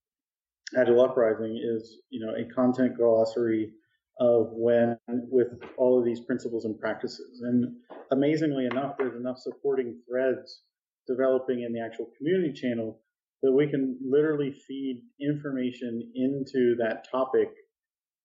Agile 0.78 1.00
Uprising 1.00 1.56
is 1.56 2.02
you 2.10 2.24
know 2.24 2.34
a 2.34 2.44
content 2.54 2.98
glossary 2.98 3.72
of 4.20 4.48
when 4.52 4.98
with 5.08 5.48
all 5.78 5.98
of 5.98 6.04
these 6.04 6.20
principles 6.20 6.66
and 6.66 6.78
practices. 6.78 7.40
And 7.40 7.76
amazingly 8.12 8.66
enough, 8.66 8.96
there's 8.98 9.18
enough 9.18 9.38
supporting 9.38 9.98
threads 10.06 10.60
developing 11.08 11.62
in 11.62 11.72
the 11.72 11.80
actual 11.80 12.10
community 12.18 12.52
channel 12.52 13.00
that 13.42 13.52
we 13.52 13.68
can 13.68 13.98
literally 14.04 14.52
feed 14.52 15.02
information 15.18 16.12
into 16.14 16.76
that 16.78 17.06
topic 17.10 17.48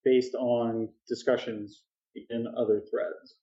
based 0.03 0.35
on 0.35 0.89
discussions 1.07 1.83
in 2.29 2.47
other 2.57 2.81
threads. 2.89 3.35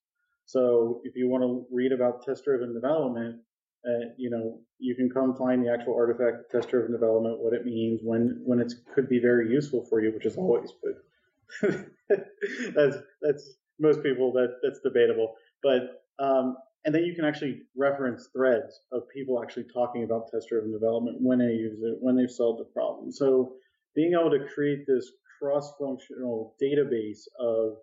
So 0.45 1.01
if 1.05 1.15
you 1.15 1.29
want 1.29 1.43
to 1.43 1.67
read 1.71 1.93
about 1.93 2.25
test-driven 2.25 2.73
development, 2.73 3.41
uh, 3.87 4.11
you 4.17 4.31
know, 4.31 4.61
you 4.79 4.95
can 4.95 5.11
come 5.11 5.35
find 5.35 5.65
the 5.65 5.73
actual 5.73 5.95
artifact 5.95 6.51
test-driven 6.51 6.91
development, 6.91 7.39
what 7.39 7.53
it 7.53 7.65
means, 7.65 8.01
when 8.03 8.41
when 8.45 8.61
it 8.61 8.73
could 8.95 9.09
be 9.09 9.21
very 9.21 9.51
useful 9.51 9.85
for 9.85 10.01
you, 10.01 10.13
which 10.13 10.27
is 10.27 10.37
always, 10.37 10.71
but 10.83 11.71
that's 12.75 12.97
that's 13.23 13.55
most 13.79 14.03
people 14.03 14.33
that 14.33 14.57
that's 14.63 14.81
debatable. 14.81 15.35
But 15.63 16.03
um, 16.19 16.57
and 16.85 16.95
then 16.95 17.05
you 17.05 17.15
can 17.15 17.25
actually 17.25 17.63
reference 17.77 18.29
threads 18.33 18.81
of 18.93 19.03
people 19.15 19.43
actually 19.43 19.67
talking 19.73 20.05
about 20.05 20.29
test-driven 20.33 20.73
development 20.73 21.19
when 21.21 21.39
they 21.39 21.53
use 21.53 21.79
it, 21.83 21.99
when 22.01 22.17
they've 22.17 22.31
solved 22.31 22.61
the 22.61 22.65
problem. 22.65 23.13
So 23.13 23.53
being 23.95 24.15
able 24.19 24.31
to 24.31 24.47
create 24.55 24.87
this 24.87 25.11
cross-functional 25.39 26.55
database 26.63 27.23
of 27.39 27.77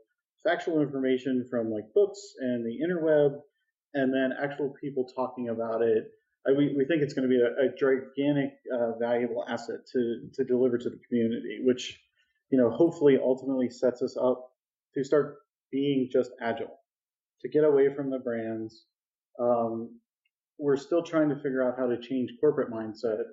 factual 0.44 0.82
information 0.82 1.46
from 1.50 1.72
like 1.72 1.86
books 1.94 2.20
and 2.40 2.66
the 2.66 2.78
interweb, 2.86 3.40
and 3.94 4.14
then 4.14 4.32
actual 4.42 4.74
people 4.82 5.08
talking 5.16 5.50
about 5.50 5.82
it. 5.82 6.12
I, 6.48 6.52
we, 6.52 6.76
we 6.78 6.86
think 6.86 7.02
it's 7.02 7.14
going 7.14 7.28
to 7.28 7.36
be 7.36 7.42
a, 7.42 7.66
a 7.66 7.70
gigantic, 7.76 8.54
uh, 8.72 8.98
valuable 9.00 9.46
asset 9.48 9.80
to, 9.94 10.30
to 10.34 10.44
deliver 10.44 10.78
to 10.78 10.90
the 10.90 11.00
community, 11.08 11.60
which, 11.64 12.00
you 12.52 12.58
know, 12.60 12.70
hopefully 12.70 13.18
ultimately 13.22 13.70
sets 13.70 14.02
us 14.02 14.16
up 14.16 14.52
to 14.94 15.04
start 15.04 15.38
being 15.72 16.10
just 16.12 16.32
agile, 16.42 16.78
to 17.42 17.50
get 17.50 17.64
away 17.64 17.94
from 17.96 18.12
the 18.12 18.20
brands. 18.20 18.86
Um, 19.40 20.00
we're 20.60 20.78
still 20.78 21.02
trying 21.02 21.30
to 21.30 21.36
figure 21.36 21.68
out 21.68 21.76
how 21.78 21.88
to 21.88 22.00
change 22.00 22.32
corporate 22.40 22.72
mindset 22.72 23.24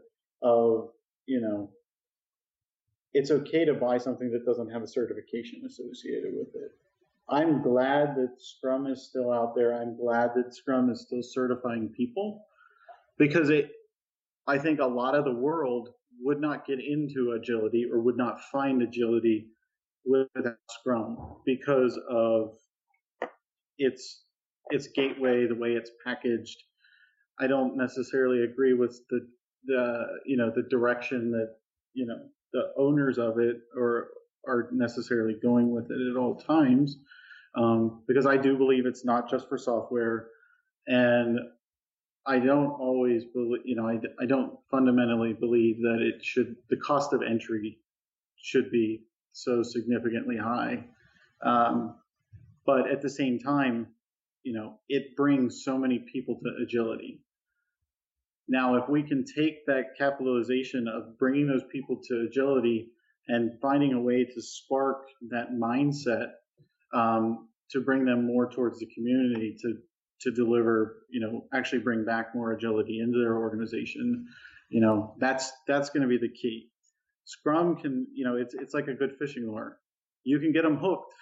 of, 0.43 0.89
you 1.27 1.41
know, 1.41 1.71
it's 3.15 3.31
okay 3.31 3.65
to 3.65 3.75
buy 3.75 3.99
something 3.99 4.31
that 4.33 4.47
doesn't 4.47 4.71
have 4.71 4.83
a 4.83 4.87
certification 4.87 5.63
associated 5.67 6.33
with 6.35 6.55
it. 6.55 6.73
I'm 7.29 7.63
glad 7.63 8.17
that 8.17 8.35
Scrum 8.39 8.87
is 8.87 9.07
still 9.09 9.33
out 9.33 9.55
there. 9.55 9.75
I'm 9.75 9.97
glad 9.97 10.31
that 10.35 10.55
Scrum 10.55 10.91
is 10.91 11.03
still 11.03 11.23
certifying 11.23 11.89
people 11.89 12.45
because 13.19 13.51
it, 13.51 13.71
I 14.47 14.59
think 14.59 14.81
a 14.81 14.87
lot 14.87 15.15
of 15.15 15.25
the 15.25 15.35
world 15.35 15.91
would 16.21 16.41
not 16.41 16.67
get 16.67 16.79
into 16.81 17.33
agility 17.33 17.87
or 17.91 18.01
would 18.01 18.17
not 18.17 18.41
find 18.51 18.83
agility 18.83 19.49
without 20.05 20.57
Scrum 20.71 21.37
because 21.47 21.99
of 22.11 22.55
its 23.79 24.25
its 24.71 24.89
gateway, 24.89 25.47
the 25.47 25.55
way 25.55 25.71
it's 25.71 25.91
packaged, 26.05 26.63
I 27.41 27.47
don't 27.47 27.77
necessarily 27.77 28.45
agree 28.45 28.75
with 28.75 29.01
the 29.11 29.27
the 29.65 30.05
you 30.27 30.37
know 30.37 30.51
the 30.55 30.63
direction 30.63 31.31
that 31.33 31.57
you 31.95 32.07
know 32.07 32.19
the 32.53 32.73
owners 32.77 33.19
of 33.19 33.39
it 33.39 33.61
or 33.77 34.09
are 34.47 34.69
necessarily 34.73 35.35
going 35.35 35.71
with 35.71 35.91
it 35.91 36.11
at 36.11 36.17
all 36.17 36.35
times. 36.35 36.99
Um, 37.55 38.03
because 38.09 38.27
I 38.27 38.37
do 38.37 38.57
believe 38.57 38.87
it's 38.87 39.05
not 39.05 39.31
just 39.31 39.49
for 39.49 39.59
software. 39.59 40.29
And 40.87 41.39
I 42.27 42.39
don't 42.39 42.71
always 42.71 43.25
believe 43.25 43.63
you 43.65 43.75
know 43.75 43.89
I, 43.89 43.99
I 44.21 44.27
don't 44.27 44.59
fundamentally 44.71 45.33
believe 45.33 45.79
that 45.79 45.99
it 46.01 46.25
should 46.25 46.57
the 46.71 46.77
cost 46.77 47.13
of 47.13 47.23
entry 47.23 47.79
should 48.41 48.71
be 48.71 49.05
so 49.33 49.63
significantly 49.63 50.37
high. 50.37 50.85
Um, 51.43 51.97
but 52.65 52.89
at 52.89 53.03
the 53.03 53.11
same 53.11 53.39
time 53.39 53.89
you 54.45 54.53
know 54.53 54.79
it 54.89 55.17
brings 55.17 55.65
so 55.65 55.77
many 55.77 55.99
people 55.99 56.39
to 56.43 56.63
agility 56.63 57.21
now, 58.53 58.77
if 58.77 58.87
we 58.87 59.03
can 59.03 59.25
take 59.25 59.65
that 59.65 59.97
capitalization 59.97 60.87
of 60.87 61.19
bringing 61.19 61.47
those 61.47 61.65
people 61.73 61.99
to 62.09 62.27
agility 62.29 62.91
and 63.27 63.59
finding 63.63 63.95
a 63.95 64.01
way 64.01 64.25
to 64.27 64.43
spark 64.43 65.07
that 65.31 65.53
mindset 65.53 66.33
um, 66.93 67.49
to 67.71 67.81
bring 67.81 68.05
them 68.05 68.27
more 68.27 68.51
towards 68.51 68.79
the 68.79 68.87
community 68.95 69.57
to 69.63 69.79
to 70.21 70.31
deliver, 70.31 71.07
you 71.11 71.21
know, 71.21 71.47
actually 71.55 71.81
bring 71.81 72.05
back 72.05 72.35
more 72.35 72.53
agility 72.53 73.01
into 73.01 73.19
their 73.19 73.39
organization, 73.39 74.27
you 74.69 74.83
know, 74.83 75.17
that's 75.19 75.51
that's 75.67 75.89
going 75.89 76.03
to 76.03 76.09
be 76.09 76.19
the 76.19 76.29
key. 76.29 76.69
Scrum 77.25 77.77
can, 77.77 78.07
you 78.15 78.27
know, 78.27 78.37
it's 78.37 78.53
it's 78.53 78.75
like 78.75 78.89
a 78.89 78.95
good 78.95 79.17
fishing 79.19 79.51
lure. 79.51 79.79
You 80.25 80.39
can 80.41 80.53
get 80.53 80.63
them 80.63 80.77
hooked, 80.77 81.15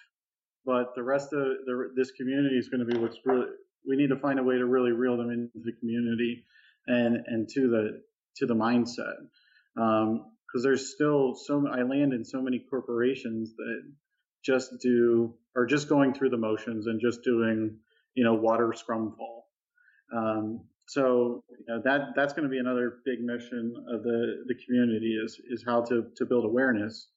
but 0.67 0.97
the 0.97 1.05
rest 1.05 1.33
of 1.33 1.45
the, 1.65 1.93
this 1.95 2.11
community 2.11 2.57
is 2.57 2.69
going 2.69 2.85
to 2.85 2.93
be 2.93 2.99
what's 2.99 3.19
really. 3.25 3.47
We 3.89 3.95
need 3.95 4.09
to 4.09 4.17
find 4.17 4.41
a 4.41 4.43
way 4.43 4.59
to 4.59 4.67
really 4.67 4.91
reel 4.91 5.17
them 5.17 5.31
into 5.31 5.61
the 5.65 5.73
community 5.79 6.45
and 6.91 7.25
and 7.27 7.49
to 7.49 7.69
the 7.69 8.03
to 8.37 8.47
the 8.47 8.55
mindset 8.55 9.17
because 9.75 10.07
um, 10.09 10.63
there's 10.63 10.93
still 10.93 11.35
so 11.35 11.67
I 11.69 11.83
land 11.83 12.13
in 12.13 12.25
so 12.25 12.43
many 12.43 12.65
corporations 12.71 13.55
that 13.57 13.83
just 14.45 14.73
do 14.83 15.35
are 15.57 15.67
just 15.67 15.89
going 15.89 16.15
through 16.15 16.31
the 16.31 16.37
motions 16.37 16.87
and 16.87 17.01
just 17.01 17.23
doing 17.23 17.79
you 18.15 18.25
know 18.25 18.35
water 18.35 18.73
scrum 18.75 19.15
fall. 19.17 19.47
Um, 20.15 20.65
so 20.87 21.45
you 21.51 21.67
know, 21.69 21.83
that 21.85 22.17
that's 22.17 22.33
going 22.33 22.45
to 22.45 22.51
be 22.51 22.59
another 22.59 22.99
big 23.05 23.21
mission 23.21 23.75
of 23.89 24.03
the 24.03 24.45
the 24.47 24.55
community 24.67 25.17
is 25.23 25.41
is 25.49 25.65
how 25.65 25.83
to 25.83 26.07
to 26.17 26.27
build 26.27 26.45
awareness. 26.45 27.09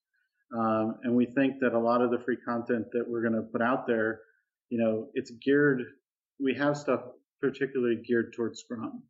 Um, 0.56 0.98
and 1.02 1.16
we 1.16 1.26
think 1.26 1.62
that 1.62 1.74
a 1.74 1.80
lot 1.80 2.04
of 2.04 2.12
the 2.12 2.20
free 2.20 2.38
content 2.38 2.86
that 2.92 3.06
we're 3.08 3.22
going 3.22 3.34
to 3.34 3.42
put 3.42 3.64
out 3.64 3.88
there, 3.88 4.20
you 4.70 4.78
know, 4.78 5.08
it's 5.16 5.32
geared. 5.44 5.82
We 6.40 6.54
have 6.54 6.78
stuff 6.78 7.02
particularly 7.42 8.04
geared 8.08 8.34
towards 8.36 8.60
Scrum 8.60 9.02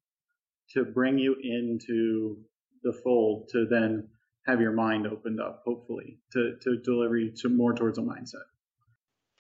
to 0.72 0.84
bring 0.84 1.18
you 1.18 1.36
into 1.42 2.38
the 2.84 2.94
fold 3.04 3.50
to 3.52 3.66
then 3.70 4.08
have 4.46 4.60
your 4.60 4.74
mind 4.74 5.08
opened 5.08 5.40
up, 5.40 5.62
hopefully, 5.66 6.20
to, 6.34 6.56
to 6.62 6.78
deliver 6.84 7.18
you 7.18 7.32
to 7.42 7.50
more 7.50 7.74
towards 7.74 7.98
a 7.98 8.02
mindset. 8.02 8.44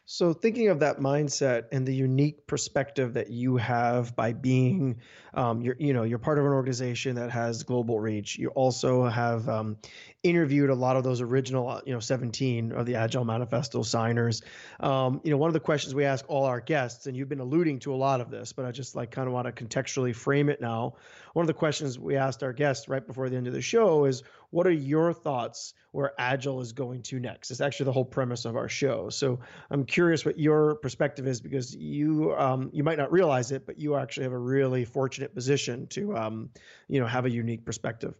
So, 0.06 0.34
thinking 0.34 0.68
of 0.68 0.80
that 0.80 1.00
mindset 1.00 1.68
and 1.72 1.88
the 1.88 1.96
unique 1.96 2.46
perspective 2.46 3.14
that 3.14 3.30
you 3.30 3.56
have 3.56 4.14
by 4.18 4.34
being, 4.34 5.00
um, 5.34 5.62
you're, 5.62 5.78
you 5.80 5.94
know, 5.94 6.04
you're 6.04 6.20
part 6.20 6.40
of 6.40 6.46
an 6.46 6.52
organization 6.52 7.16
that 7.16 7.32
has 7.32 7.64
global 7.64 8.02
reach. 8.02 8.38
You 8.38 8.50
also 8.50 9.06
have 9.06 9.48
um, 9.48 9.78
interviewed 10.22 10.70
a 10.70 10.76
lot 10.76 10.98
of 10.98 11.06
those 11.06 11.22
original, 11.22 11.70
uh, 11.70 11.82
you 11.86 11.94
know, 11.94 12.02
17 12.02 12.74
of 12.74 12.86
the 12.86 12.96
Agile 12.96 13.24
Manifesto 13.24 13.82
signers. 13.82 14.42
Um, 14.82 15.22
you 15.24 15.32
know, 15.32 15.38
one 15.38 15.48
of 15.48 15.54
the 15.54 15.62
questions 15.62 15.96
we 15.96 16.04
ask 16.04 16.26
all 16.28 16.44
our 16.44 16.60
guests, 16.60 17.08
and 17.08 17.16
you've 17.16 17.30
been 17.30 17.40
alluding 17.40 17.80
to 17.80 17.94
a 17.94 17.96
lot 17.96 18.20
of 18.20 18.30
this, 18.30 18.52
but 18.52 18.66
I 18.66 18.72
just 18.72 18.96
like 18.96 19.10
kind 19.10 19.28
of 19.28 19.34
want 19.34 19.56
to 19.56 19.64
contextually 19.64 20.14
frame 20.14 20.50
it 20.50 20.60
now. 20.60 20.96
One 21.32 21.44
of 21.44 21.48
the 21.48 21.54
questions 21.54 21.98
we 21.98 22.18
asked 22.18 22.44
our 22.44 22.54
guests 22.54 22.90
right 22.90 23.06
before 23.06 23.30
the 23.30 23.38
end 23.38 23.48
of 23.48 23.54
the 23.54 23.62
show 23.62 24.04
is, 24.04 24.22
what 24.54 24.68
are 24.68 24.72
your 24.72 25.14
thoughts 25.14 25.74
where 25.94 26.14
Agile 26.20 26.62
is 26.62 26.74
going 26.74 27.02
to 27.02 27.20
next? 27.20 27.50
It's 27.50 27.60
actually 27.60 27.86
the 27.86 27.92
whole 27.92 28.06
premise 28.06 28.46
of 28.46 28.56
our 28.56 28.70
show. 28.70 29.10
So 29.10 29.40
I'm 29.72 29.84
curious 29.84 30.26
what 30.26 30.38
your 30.38 30.76
perspective 30.76 31.28
is 31.28 31.42
because 31.42 31.76
you 31.76 32.36
um, 32.38 32.70
you 32.72 32.84
might 32.84 33.00
not 33.00 33.12
realize 33.12 33.52
it, 33.52 33.66
but 33.66 33.80
you 33.80 33.96
actually 33.96 34.26
have 34.26 34.32
a 34.34 34.38
really 34.38 34.86
fortunate 34.86 35.34
position 35.34 35.88
to 35.88 36.16
um, 36.16 36.50
you 36.88 37.00
know 37.00 37.08
have 37.08 37.26
a 37.26 37.32
unique 37.32 37.66
perspective. 37.66 38.14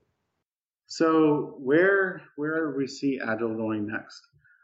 So 0.88 1.56
where 1.60 2.24
where 2.36 2.72
do 2.72 2.78
we 2.78 2.88
see 2.88 3.20
Agile 3.24 3.56
going 3.56 3.88
next? 3.88 4.22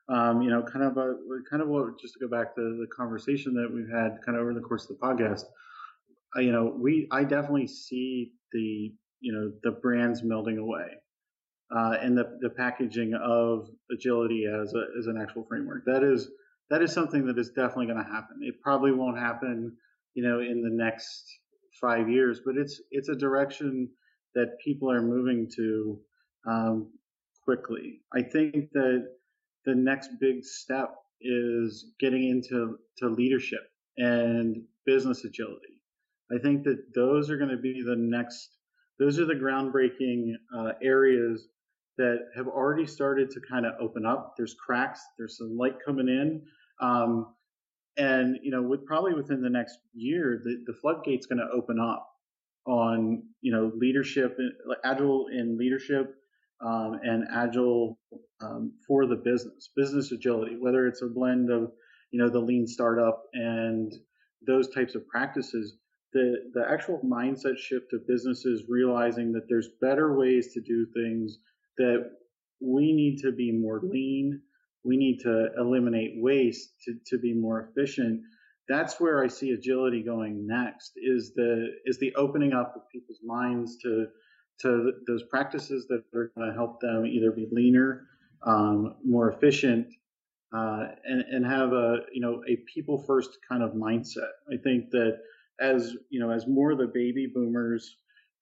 Um, 0.09 0.41
you 0.41 0.49
know, 0.49 0.63
kind 0.63 0.83
of 0.83 0.97
a 0.97 1.17
kind 1.51 1.61
of 1.61 1.99
just 2.01 2.15
to 2.15 2.19
go 2.19 2.27
back 2.27 2.55
to 2.55 2.61
the 2.61 2.87
conversation 2.87 3.53
that 3.53 3.69
we've 3.71 3.93
had 3.93 4.17
kind 4.25 4.35
of 4.35 4.41
over 4.41 4.55
the 4.55 4.61
course 4.61 4.89
of 4.89 4.97
the 4.97 5.05
podcast. 5.05 5.43
Uh, 6.35 6.39
you 6.39 6.51
know, 6.51 6.73
we 6.75 7.07
I 7.11 7.25
definitely 7.25 7.67
see 7.67 8.31
the 8.53 8.91
you 9.19 9.33
know 9.33 9.51
the 9.61 9.69
brands 9.69 10.23
melding 10.23 10.57
away 10.57 10.97
uh, 11.75 11.97
and 12.01 12.17
the, 12.17 12.37
the 12.41 12.49
packaging 12.49 13.13
of 13.13 13.69
agility 13.91 14.45
as 14.45 14.73
a, 14.73 14.83
as 14.97 15.07
an 15.07 15.19
actual 15.21 15.45
framework. 15.47 15.83
That 15.85 16.03
is 16.03 16.29
that 16.69 16.81
is 16.81 16.91
something 16.91 17.25
that 17.25 17.37
is 17.37 17.49
definitely 17.49 17.87
going 17.87 18.03
to 18.03 18.11
happen. 18.11 18.39
It 18.41 18.61
probably 18.61 18.91
won't 18.91 19.17
happen, 19.17 19.75
you 20.13 20.23
know, 20.23 20.39
in 20.39 20.61
the 20.61 20.69
next 20.69 21.25
five 21.81 22.09
years, 22.09 22.41
but 22.45 22.57
it's 22.57 22.81
it's 22.91 23.09
a 23.09 23.15
direction 23.15 23.89
that 24.35 24.57
people 24.63 24.91
are 24.91 25.01
moving 25.01 25.49
to 25.55 25.99
um, 26.47 26.91
quickly. 27.43 28.01
I 28.13 28.21
think 28.21 28.71
that 28.73 29.07
the 29.65 29.75
next 29.75 30.09
big 30.19 30.43
step 30.43 30.95
is 31.21 31.91
getting 31.99 32.29
into 32.29 32.77
to 32.97 33.09
leadership 33.09 33.61
and 33.97 34.63
business 34.85 35.25
agility. 35.25 35.81
I 36.31 36.37
think 36.37 36.63
that 36.63 36.93
those 36.95 37.29
are 37.29 37.37
going 37.37 37.49
to 37.49 37.57
be 37.57 37.81
the 37.85 37.95
next. 37.95 38.49
Those 38.99 39.19
are 39.19 39.25
the 39.25 39.33
groundbreaking 39.33 40.33
uh, 40.55 40.73
areas 40.81 41.47
that 41.99 42.29
have 42.33 42.47
already 42.47 42.87
started 42.87 43.29
to 43.29 43.41
kind 43.41 43.65
of 43.65 43.73
open 43.81 44.05
up. 44.05 44.35
There's 44.37 44.55
cracks. 44.65 45.01
There's 45.17 45.37
some 45.37 45.57
light 45.57 45.75
coming 45.85 46.07
in. 46.07 46.41
Um, 46.81 47.35
and 47.97 48.39
you 48.41 48.51
know, 48.51 48.61
with 48.61 48.85
probably 48.85 49.13
within 49.13 49.41
the 49.41 49.49
next 49.49 49.77
year, 49.93 50.41
the, 50.41 50.63
the 50.65 50.73
floodgate's 50.79 51.25
going 51.25 51.39
to 51.39 51.49
open 51.53 51.77
up 51.77 52.09
on 52.65 53.23
you 53.41 53.51
know 53.51 53.71
leadership, 53.75 54.37
agile 54.85 55.27
in 55.27 55.57
leadership, 55.57 56.15
um, 56.65 56.99
and 57.03 57.25
agile 57.35 57.99
um, 58.41 58.71
for 58.87 59.05
the 59.05 59.17
business, 59.17 59.69
business 59.75 60.13
agility. 60.13 60.55
Whether 60.57 60.87
it's 60.87 61.01
a 61.01 61.07
blend 61.07 61.51
of 61.51 61.69
you 62.11 62.23
know 62.23 62.29
the 62.29 62.39
lean 62.39 62.65
startup 62.65 63.23
and 63.33 63.91
those 64.47 64.69
types 64.69 64.95
of 64.95 65.05
practices, 65.09 65.75
the 66.13 66.49
the 66.53 66.65
actual 66.71 67.01
mindset 67.03 67.57
shift 67.57 67.91
of 67.91 68.07
businesses 68.07 68.63
realizing 68.69 69.33
that 69.33 69.49
there's 69.49 69.67
better 69.81 70.17
ways 70.17 70.53
to 70.53 70.61
do 70.61 70.87
things 70.93 71.39
that 71.79 72.11
we 72.61 72.93
need 72.93 73.19
to 73.19 73.31
be 73.31 73.51
more 73.51 73.81
lean. 73.83 74.41
We 74.83 74.97
need 74.97 75.19
to 75.21 75.49
eliminate 75.57 76.13
waste 76.17 76.69
to, 76.85 76.95
to 77.07 77.17
be 77.17 77.33
more 77.33 77.69
efficient. 77.69 78.21
That's 78.67 78.99
where 78.99 79.23
I 79.23 79.27
see 79.27 79.51
agility 79.51 80.03
going 80.03 80.45
next 80.45 80.91
is 80.95 81.33
the 81.33 81.69
is 81.85 81.97
the 81.97 82.13
opening 82.15 82.53
up 82.53 82.73
of 82.75 82.83
people's 82.91 83.19
minds 83.25 83.77
to 83.79 84.07
to 84.61 84.91
those 85.07 85.23
practices 85.23 85.87
that 85.87 86.03
are 86.13 86.31
going 86.35 86.49
to 86.49 86.53
help 86.53 86.81
them 86.81 87.05
either 87.05 87.31
be 87.31 87.47
leaner, 87.51 88.07
um, 88.45 88.95
more 89.03 89.31
efficient, 89.31 89.87
uh, 90.55 90.87
and 91.05 91.21
and 91.31 91.45
have 91.45 91.73
a 91.73 91.97
you 92.13 92.21
know 92.21 92.43
a 92.47 92.57
people 92.73 93.03
first 93.07 93.39
kind 93.49 93.63
of 93.63 93.71
mindset. 93.71 94.31
I 94.51 94.57
think 94.63 94.91
that 94.91 95.17
as 95.59 95.95
you 96.09 96.19
know 96.19 96.29
as 96.31 96.47
more 96.47 96.71
of 96.71 96.77
the 96.77 96.91
baby 96.93 97.31
boomers 97.33 97.97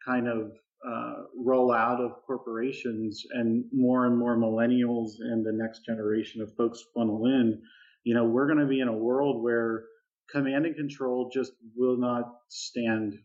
kind 0.06 0.28
of 0.28 0.52
uh, 0.85 1.13
roll 1.35 1.73
out 1.73 1.99
of 1.99 2.11
corporations 2.25 3.23
and 3.31 3.65
more 3.73 4.05
and 4.05 4.17
more 4.17 4.37
millennials 4.37 5.13
and 5.19 5.45
the 5.45 5.51
next 5.51 5.85
generation 5.85 6.41
of 6.41 6.53
folks 6.55 6.83
funnel 6.93 7.25
in, 7.25 7.61
you 8.03 8.13
know, 8.13 8.25
we're 8.25 8.47
going 8.47 8.59
to 8.59 8.65
be 8.65 8.79
in 8.79 8.87
a 8.87 8.93
world 8.93 9.43
where 9.43 9.85
command 10.31 10.65
and 10.65 10.75
control 10.75 11.29
just 11.33 11.53
will 11.75 11.97
not 11.97 12.25
stand 12.49 13.17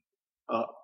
up. 0.53 0.75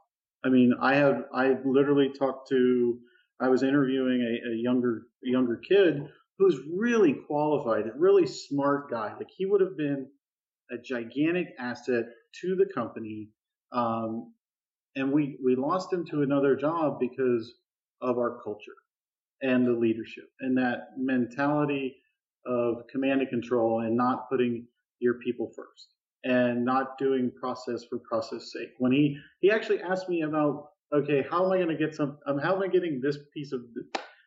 I 0.44 0.50
mean, 0.50 0.74
I 0.80 0.94
have 0.96 1.24
I 1.34 1.56
literally 1.64 2.12
talked 2.16 2.48
to 2.50 2.98
I 3.40 3.48
was 3.48 3.62
interviewing 3.62 4.20
a, 4.20 4.52
a 4.52 4.56
younger 4.56 5.02
a 5.24 5.30
younger 5.30 5.56
kid 5.56 6.02
who's 6.38 6.58
really 6.72 7.14
qualified, 7.26 7.84
really 7.96 8.26
smart 8.26 8.90
guy. 8.90 9.12
Like 9.16 9.28
he 9.36 9.46
would 9.46 9.60
have 9.60 9.76
been 9.76 10.06
a 10.70 10.78
gigantic 10.78 11.48
asset 11.58 12.04
to 12.40 12.54
the 12.54 12.66
company. 12.72 13.30
Um, 13.72 14.32
and 14.96 15.12
we 15.12 15.38
we 15.44 15.56
lost 15.56 15.92
him 15.92 16.04
to 16.06 16.22
another 16.22 16.56
job 16.56 16.98
because 17.00 17.54
of 18.00 18.18
our 18.18 18.40
culture 18.42 18.76
and 19.42 19.66
the 19.66 19.72
leadership 19.72 20.28
and 20.40 20.56
that 20.56 20.88
mentality 20.96 21.96
of 22.46 22.86
command 22.90 23.20
and 23.20 23.28
control 23.28 23.80
and 23.80 23.96
not 23.96 24.28
putting 24.28 24.66
your 25.00 25.14
people 25.14 25.52
first 25.54 25.94
and 26.24 26.64
not 26.64 26.98
doing 26.98 27.30
process 27.40 27.84
for 27.88 27.98
process 27.98 28.52
sake. 28.52 28.70
When 28.78 28.92
he 28.92 29.18
he 29.40 29.50
actually 29.50 29.80
asked 29.82 30.08
me 30.08 30.22
about 30.22 30.70
okay, 30.92 31.24
how 31.30 31.44
am 31.44 31.52
I 31.52 31.56
going 31.56 31.68
to 31.68 31.76
get 31.76 31.94
some? 31.94 32.18
Um, 32.26 32.38
how 32.38 32.56
am 32.56 32.62
I 32.62 32.68
getting 32.68 33.00
this 33.00 33.18
piece 33.34 33.52
of? 33.52 33.62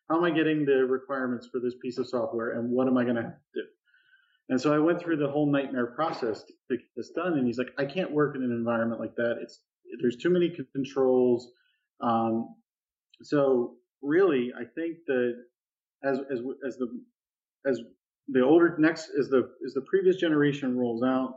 How 0.09 0.17
am 0.17 0.23
I 0.23 0.31
getting 0.31 0.65
the 0.65 0.85
requirements 0.85 1.47
for 1.51 1.59
this 1.59 1.75
piece 1.81 1.97
of 1.97 2.07
software, 2.07 2.59
and 2.59 2.69
what 2.69 2.87
am 2.87 2.97
I 2.97 3.03
going 3.03 3.15
to 3.15 3.33
do? 3.53 3.61
And 4.51 4.59
so 4.59 4.73
I 4.73 4.79
went 4.79 4.99
through 5.01 5.15
the 5.15 5.29
whole 5.29 5.49
nightmare 5.49 5.87
process 5.87 6.43
to 6.43 6.77
get 6.77 6.85
this 6.97 7.11
done. 7.11 7.37
And 7.37 7.47
he's 7.47 7.57
like, 7.57 7.71
I 7.77 7.85
can't 7.85 8.11
work 8.11 8.35
in 8.35 8.43
an 8.43 8.51
environment 8.51 8.99
like 8.99 9.15
that. 9.15 9.37
It's 9.41 9.61
there's 9.99 10.17
too 10.17 10.29
many 10.29 10.55
controls. 10.73 11.51
Um, 12.01 12.55
so 13.21 13.75
really, 14.01 14.51
I 14.55 14.63
think 14.75 14.97
that 15.07 15.33
as 16.03 16.19
as 16.31 16.39
as 16.67 16.77
the 16.77 16.87
as 17.65 17.79
the 18.27 18.41
older 18.41 18.75
next 18.79 19.11
as 19.19 19.29
the 19.29 19.49
as 19.65 19.73
the 19.73 19.81
previous 19.81 20.17
generation 20.17 20.77
rolls 20.77 21.03
out, 21.03 21.35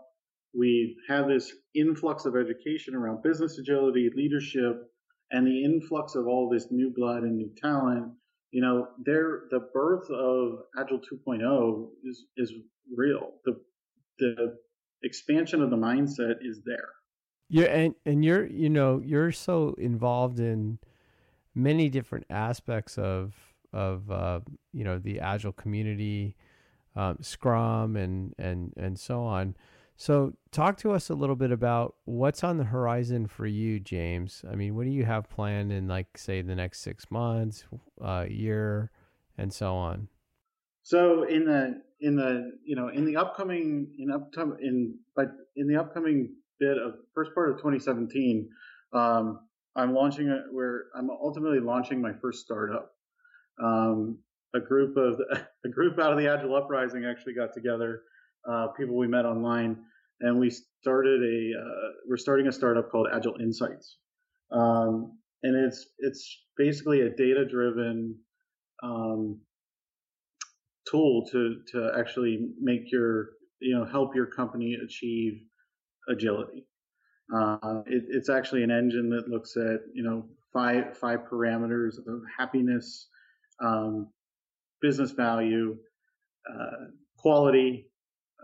we 0.57 0.97
have 1.09 1.29
this 1.29 1.53
influx 1.75 2.25
of 2.25 2.37
education 2.37 2.95
around 2.95 3.23
business 3.23 3.59
agility, 3.59 4.11
leadership, 4.15 4.83
and 5.31 5.47
the 5.47 5.65
influx 5.65 6.15
of 6.15 6.27
all 6.27 6.49
this 6.49 6.69
new 6.71 6.93
blood 6.95 7.23
and 7.23 7.37
new 7.37 7.51
talent. 7.61 8.13
You 8.53 8.63
know, 8.63 8.89
there 9.05 9.43
the 9.51 9.69
birth 9.73 10.09
of 10.11 10.61
Agile 10.79 11.01
2.0 11.01 11.89
is 12.05 12.27
is 12.37 12.53
real. 12.97 13.33
The 13.45 13.61
the 14.19 14.57
expansion 15.03 15.63
of 15.63 15.71
the 15.71 15.77
mindset 15.77 16.37
is 16.43 16.63
there. 16.65 16.89
Yeah, 17.49 17.65
and 17.65 17.95
and 18.07 18.25
you're 18.25 18.47
you 18.47 18.71
know 18.71 19.01
you're 19.05 19.33
so 19.33 19.75
involved 19.79 20.41
in 20.41 20.79
many 21.55 21.89
different 21.89 22.27
aspects 22.31 22.99
of 22.99 23.35
of 23.73 24.11
uh, 24.11 24.41
you 24.73 24.85
know 24.85 24.99
the 24.99 25.21
agile 25.21 25.53
community, 25.53 26.37
um, 26.97 27.19
Scrum, 27.21 27.97
and 27.97 28.35
and 28.39 28.73
and 28.77 28.99
so 28.99 29.23
on. 29.23 29.57
So, 29.97 30.33
talk 30.51 30.77
to 30.79 30.91
us 30.91 31.09
a 31.09 31.15
little 31.15 31.37
bit 31.37 31.53
about 31.53 31.95
what's 32.05 32.43
on 32.43 32.59
the 32.59 32.65
horizon 32.65 33.29
for 33.29 33.47
you, 33.47 33.79
James. 33.79 34.45
I 34.51 34.57
mean, 34.57 34.75
what 34.75 34.85
do 34.85 34.91
you 34.91 35.05
have 35.05 35.31
planned 35.31 35.73
in, 35.73 35.87
like, 35.87 36.19
say, 36.19 36.43
the 36.43 36.57
next 36.57 36.81
six 36.81 37.09
months, 37.13 37.65
uh, 38.03 38.27
year, 38.29 38.91
and 39.39 39.53
so 39.53 39.75
on? 39.75 40.09
So, 40.83 41.23
in 41.23 41.45
the 41.45 41.83
in 42.01 42.17
the 42.17 42.59
you 42.65 42.75
know 42.75 42.89
in 42.89 43.05
the 43.05 43.17
upcoming 43.17 43.95
in 43.99 44.11
upcoming 44.11 44.59
in 44.61 44.99
but 45.15 45.29
in 45.57 45.69
the 45.69 45.77
upcoming 45.77 46.35
bit 46.61 46.79
of 46.79 46.95
first 47.15 47.35
part 47.35 47.51
of 47.51 47.57
2017, 47.57 48.49
um, 48.93 49.41
I'm 49.77 49.95
launching 49.95 50.29
a 50.29 50.43
where 50.53 50.85
I'm 50.97 51.11
ultimately 51.11 51.61
launching 51.61 52.01
my 52.01 52.13
first 52.21 52.45
startup. 52.45 52.91
Um, 53.63 54.19
a 54.55 54.61
group 54.61 54.97
of 54.97 55.21
a 55.65 55.69
group 55.69 55.99
out 55.99 56.13
of 56.13 56.19
the 56.19 56.29
Agile 56.29 56.55
Uprising 56.57 57.05
actually 57.05 57.35
got 57.35 57.53
together, 57.53 58.03
uh, 58.49 58.69
people 58.77 58.97
we 58.97 59.09
met 59.09 59.25
online, 59.25 59.77
and 60.21 60.39
we 60.39 60.51
started 60.51 61.23
a 61.23 61.61
uh, 61.61 61.89
we're 62.09 62.17
starting 62.17 62.47
a 62.47 62.53
startup 62.53 62.91
called 62.91 63.09
Agile 63.13 63.37
Insights, 63.41 63.99
um, 64.53 65.19
and 65.43 65.57
it's 65.57 65.87
it's 65.99 66.45
basically 66.57 67.01
a 67.01 67.11
data 67.11 67.45
driven 67.45 68.17
um, 68.83 69.41
tool 70.89 71.27
to 71.33 71.57
to 71.73 71.91
actually 71.99 72.51
make 72.61 72.93
your 72.93 73.31
you 73.61 73.77
know 73.77 73.85
help 73.85 74.15
your 74.15 74.27
company 74.27 74.77
achieve 74.83 75.41
agility. 76.09 76.67
Uh, 77.35 77.83
it, 77.87 78.05
it's 78.09 78.29
actually 78.29 78.63
an 78.63 78.71
engine 78.71 79.09
that 79.11 79.29
looks 79.29 79.57
at 79.57 79.81
you 79.93 80.03
know 80.03 80.25
five 80.53 80.97
five 80.97 81.21
parameters 81.31 81.99
of 82.07 82.23
happiness, 82.39 83.09
um, 83.61 84.09
business 84.81 85.11
value, 85.13 85.77
uh, 86.53 86.87
quality, 87.17 87.91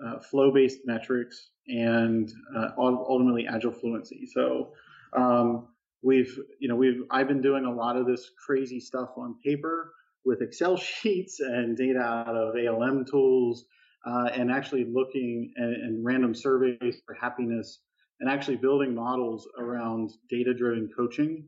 uh, 0.04 0.18
flow-based 0.20 0.80
metrics, 0.86 1.50
and 1.68 2.32
uh, 2.56 2.70
ultimately 2.78 3.46
agile 3.46 3.72
fluency. 3.72 4.26
So 4.26 4.72
um, 5.16 5.68
we've 6.02 6.38
you 6.58 6.68
know 6.68 6.76
we've 6.76 7.02
I've 7.10 7.28
been 7.28 7.42
doing 7.42 7.64
a 7.64 7.72
lot 7.72 7.96
of 7.96 8.06
this 8.06 8.30
crazy 8.44 8.80
stuff 8.80 9.10
on 9.16 9.36
paper 9.44 9.92
with 10.24 10.42
Excel 10.42 10.76
sheets 10.78 11.40
and 11.40 11.76
data 11.76 12.00
out 12.00 12.34
of 12.34 12.54
ALM 12.56 13.04
tools, 13.04 13.66
uh, 14.06 14.28
and 14.34 14.50
actually 14.50 14.86
looking 14.90 15.52
and, 15.56 15.74
and 15.74 16.04
random 16.04 16.34
surveys 16.34 17.00
for 17.06 17.14
happiness 17.14 17.80
and 18.20 18.30
actually 18.30 18.56
building 18.56 18.94
models 18.94 19.48
around 19.58 20.10
data 20.28 20.54
driven 20.54 20.88
coaching. 20.96 21.46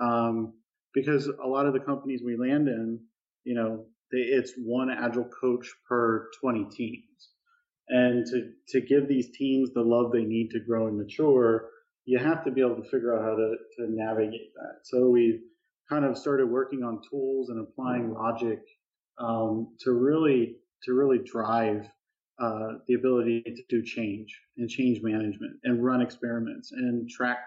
Um, 0.00 0.54
because 0.94 1.26
a 1.26 1.46
lot 1.46 1.66
of 1.66 1.72
the 1.72 1.80
companies 1.80 2.22
we 2.24 2.36
land 2.36 2.68
in, 2.68 3.00
you 3.44 3.54
know, 3.54 3.86
they, 4.12 4.18
it's 4.18 4.52
one 4.56 4.90
agile 4.90 5.28
coach 5.40 5.68
per 5.88 6.28
20 6.40 6.66
teams. 6.70 7.30
And 7.88 8.24
to, 8.26 8.52
to 8.68 8.80
give 8.80 9.08
these 9.08 9.30
teams 9.36 9.72
the 9.72 9.82
love 9.82 10.12
they 10.12 10.24
need 10.24 10.50
to 10.50 10.60
grow 10.60 10.86
and 10.86 10.96
mature, 10.96 11.68
you 12.06 12.18
have 12.18 12.44
to 12.44 12.50
be 12.50 12.60
able 12.60 12.76
to 12.76 12.88
figure 12.90 13.14
out 13.16 13.24
how 13.24 13.36
to, 13.36 13.56
to 13.76 13.92
navigate 13.92 14.52
that. 14.54 14.80
So 14.84 15.08
we 15.08 15.40
kind 15.88 16.04
of 16.04 16.16
started 16.16 16.46
working 16.46 16.82
on 16.82 17.00
tools 17.10 17.50
and 17.50 17.60
applying 17.60 18.14
logic 18.14 18.60
um, 19.18 19.74
to 19.80 19.92
really 19.92 20.56
to 20.84 20.94
really 20.94 21.18
drive 21.18 21.88
uh, 22.40 22.74
the 22.88 22.94
ability 22.94 23.42
to 23.42 23.62
do 23.68 23.82
change 23.82 24.40
and 24.58 24.68
change 24.68 25.00
management 25.02 25.56
and 25.64 25.84
run 25.84 26.00
experiments 26.00 26.72
and 26.72 27.08
track 27.08 27.38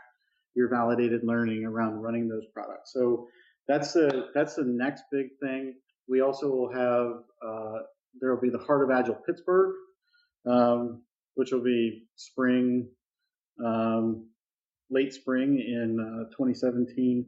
your 0.55 0.69
validated 0.69 1.21
learning 1.23 1.65
around 1.65 2.01
running 2.01 2.27
those 2.27 2.45
products. 2.53 2.93
So 2.93 3.27
that's 3.67 3.93
the 3.93 4.29
that's 4.33 4.55
the 4.55 4.63
next 4.63 5.03
big 5.11 5.27
thing. 5.41 5.75
We 6.07 6.21
also 6.21 6.49
will 6.49 6.71
have 6.71 7.23
uh, 7.45 7.79
there 8.19 8.33
will 8.33 8.41
be 8.41 8.49
the 8.49 8.63
Heart 8.63 8.89
of 8.89 8.97
Agile 8.97 9.21
Pittsburgh, 9.25 9.75
um, 10.45 11.03
which 11.35 11.51
will 11.51 11.63
be 11.63 12.07
spring, 12.15 12.87
um, 13.63 14.27
late 14.89 15.13
spring 15.13 15.59
in 15.59 15.99
uh, 15.99 16.29
2017, 16.31 17.25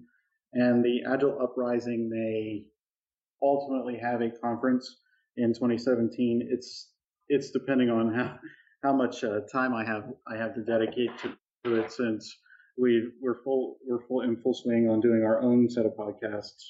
and 0.54 0.84
the 0.84 1.02
Agile 1.08 1.38
Uprising 1.42 2.10
may 2.10 2.64
ultimately 3.42 3.98
have 3.98 4.22
a 4.22 4.30
conference 4.30 4.98
in 5.40 5.54
2017. 5.54 6.48
It's 6.52 6.90
it's 7.28 7.52
depending 7.52 7.90
on 7.90 8.14
how 8.14 8.38
how 8.84 8.94
much 8.94 9.24
uh, 9.24 9.42
time 9.52 9.74
I 9.74 9.86
have 9.86 10.04
I 10.28 10.38
have 10.38 10.54
to 10.56 10.62
dedicate 10.62 11.18
to, 11.20 11.36
to 11.66 11.76
it 11.82 11.92
since 11.92 12.38
we 12.78 13.12
we're 13.22 13.42
full 13.44 13.78
we're 13.88 14.06
full 14.08 14.22
in 14.22 14.38
full 14.42 14.54
swing 14.54 14.90
on 14.90 15.02
doing 15.02 15.24
our 15.24 15.42
own 15.42 15.70
set 15.70 15.86
of 15.86 15.94
podcasts 15.94 16.64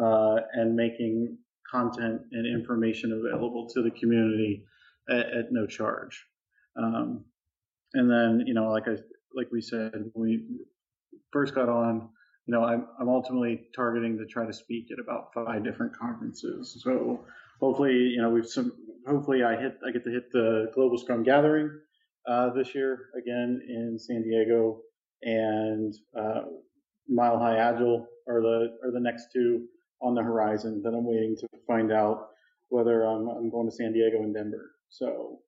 uh, 0.00 0.40
and 0.52 0.74
making 0.74 1.36
content 1.70 2.22
and 2.32 2.46
information 2.46 3.12
available 3.12 3.68
to 3.74 3.82
the 3.82 3.90
community 3.92 4.64
at, 5.08 5.26
at 5.32 5.52
no 5.52 5.66
charge. 5.66 6.24
Um, 6.76 7.24
and 7.94 8.10
then 8.10 8.46
you 8.46 8.54
know 8.54 8.70
like 8.70 8.88
I 8.88 8.96
like 9.34 9.48
we 9.52 9.60
said 9.60 9.92
when 10.12 10.28
we 10.28 10.44
first 11.32 11.54
got 11.54 11.68
on 11.68 12.08
you 12.46 12.54
know 12.54 12.64
I'm 12.64 12.86
I'm 12.98 13.08
ultimately 13.08 13.66
targeting 13.74 14.18
to 14.18 14.26
try 14.26 14.46
to 14.46 14.52
speak 14.52 14.90
at 14.92 14.98
about 14.98 15.32
five 15.34 15.64
different 15.64 15.96
conferences. 15.96 16.80
So 16.82 17.24
hopefully 17.60 17.92
you 17.92 18.20
know 18.20 18.30
we've 18.30 18.46
some 18.46 18.72
hopefully 19.06 19.44
I 19.44 19.56
hit 19.56 19.78
I 19.86 19.90
get 19.90 20.04
to 20.04 20.10
hit 20.10 20.30
the 20.32 20.70
Global 20.74 20.98
Scrum 20.98 21.22
Gathering 21.22 21.70
uh, 22.26 22.50
this 22.50 22.74
year 22.74 23.10
again 23.16 23.60
in 23.68 23.98
San 23.98 24.22
Diego, 24.22 24.80
and 25.22 25.94
uh, 26.18 26.42
Mile 27.08 27.38
High 27.38 27.56
Agile 27.56 28.06
are 28.28 28.40
the 28.40 28.78
are 28.84 28.92
the 28.92 29.00
next 29.00 29.28
two 29.32 29.66
on 30.02 30.14
the 30.14 30.22
horizon. 30.22 30.80
Then 30.82 30.94
I'm 30.94 31.06
waiting 31.06 31.36
to 31.40 31.48
find 31.66 31.92
out 31.92 32.30
whether 32.68 33.04
I'm, 33.04 33.28
I'm 33.28 33.50
going 33.50 33.68
to 33.68 33.74
San 33.74 33.92
Diego 33.92 34.18
and 34.18 34.34
Denver. 34.34 34.70
So 34.88 35.40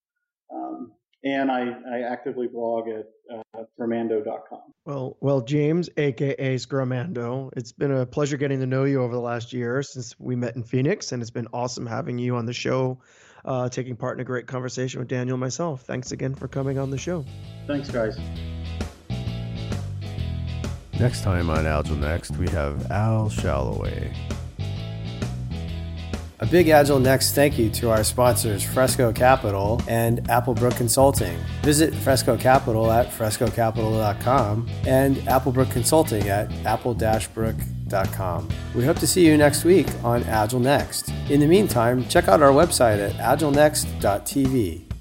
um, 0.55 0.93
and 1.25 1.51
I, 1.51 1.75
I 1.91 2.01
actively 2.01 2.49
blog 2.49 2.89
at 2.89 3.09
uh, 3.33 3.63
Scrumando.com. 3.79 4.61
Well, 4.85 5.17
well, 5.21 5.41
James, 5.41 5.89
aka 5.97 6.57
Scrumando, 6.57 7.51
it's 7.57 7.73
been 7.73 7.93
a 7.93 8.05
pleasure 8.07 8.37
getting 8.37 8.61
to 8.61 8.67
know 8.67 8.85
you 8.85 9.03
over 9.03 9.15
the 9.15 9.21
last 9.21 9.53
year 9.53 9.83
since 9.83 10.19
we 10.19 10.35
met 10.37 10.57
in 10.57 10.65
Phoenix, 10.65 11.13
and 11.13 11.23
it's 11.23 11.31
been 11.31 11.49
awesome 11.53 11.87
having 11.87 12.19
you 12.19 12.37
on 12.37 12.47
the 12.47 12.53
show, 12.53 12.99
uh, 13.45 13.69
taking 13.69 13.97
part 13.97 14.17
in 14.17 14.21
a 14.21 14.25
great 14.25 14.47
conversation 14.47 14.99
with 14.99 15.09
Daniel 15.09 15.35
and 15.35 15.41
myself. 15.41 15.83
Thanks 15.83 16.13
again 16.13 16.35
for 16.35 16.49
coming 16.49 16.79
on 16.79 16.91
the 16.91 16.99
show. 16.99 17.25
Thanks, 17.67 17.91
guys. 17.91 18.19
Next 20.99 21.23
time 21.23 21.51
on 21.51 21.67
Agile 21.67 21.97
Next, 21.97 22.37
we 22.37 22.49
have 22.51 22.91
Al 22.91 23.29
Shalloway. 23.29 24.13
A 26.43 26.47
big 26.47 26.71
Agile 26.71 26.99
Next 26.99 27.37
thank 27.37 27.57
you 27.57 27.71
to 27.71 27.91
our 27.91 28.03
sponsors 28.03 28.65
Fresco 28.65 29.13
Capital 29.13 29.81
and 29.87 30.25
Applebrook 30.25 30.77
Consulting. 30.77 31.39
Visit 31.63 31.95
Fresco 31.95 32.37
Capital 32.37 32.91
at 32.91 33.07
frescocapital.com 33.11 34.69
and 34.85 35.17
Applebrook 35.19 35.71
Consulting 35.71 36.29
at 36.29 36.51
apple-brook.com. 36.67 38.49
We 38.75 38.85
hope 38.85 38.99
to 38.99 39.07
see 39.07 39.25
you 39.25 39.37
next 39.37 39.63
week 39.63 39.87
on 40.03 40.25
Agile 40.25 40.59
Next. 40.59 41.11
In 41.31 41.39
the 41.39 41.47
meantime, 41.47 42.09
check 42.09 42.27
out 42.27 42.43
our 42.43 42.51
website 42.51 42.99
at 42.99 43.13
agilenext.tv. 43.39 44.92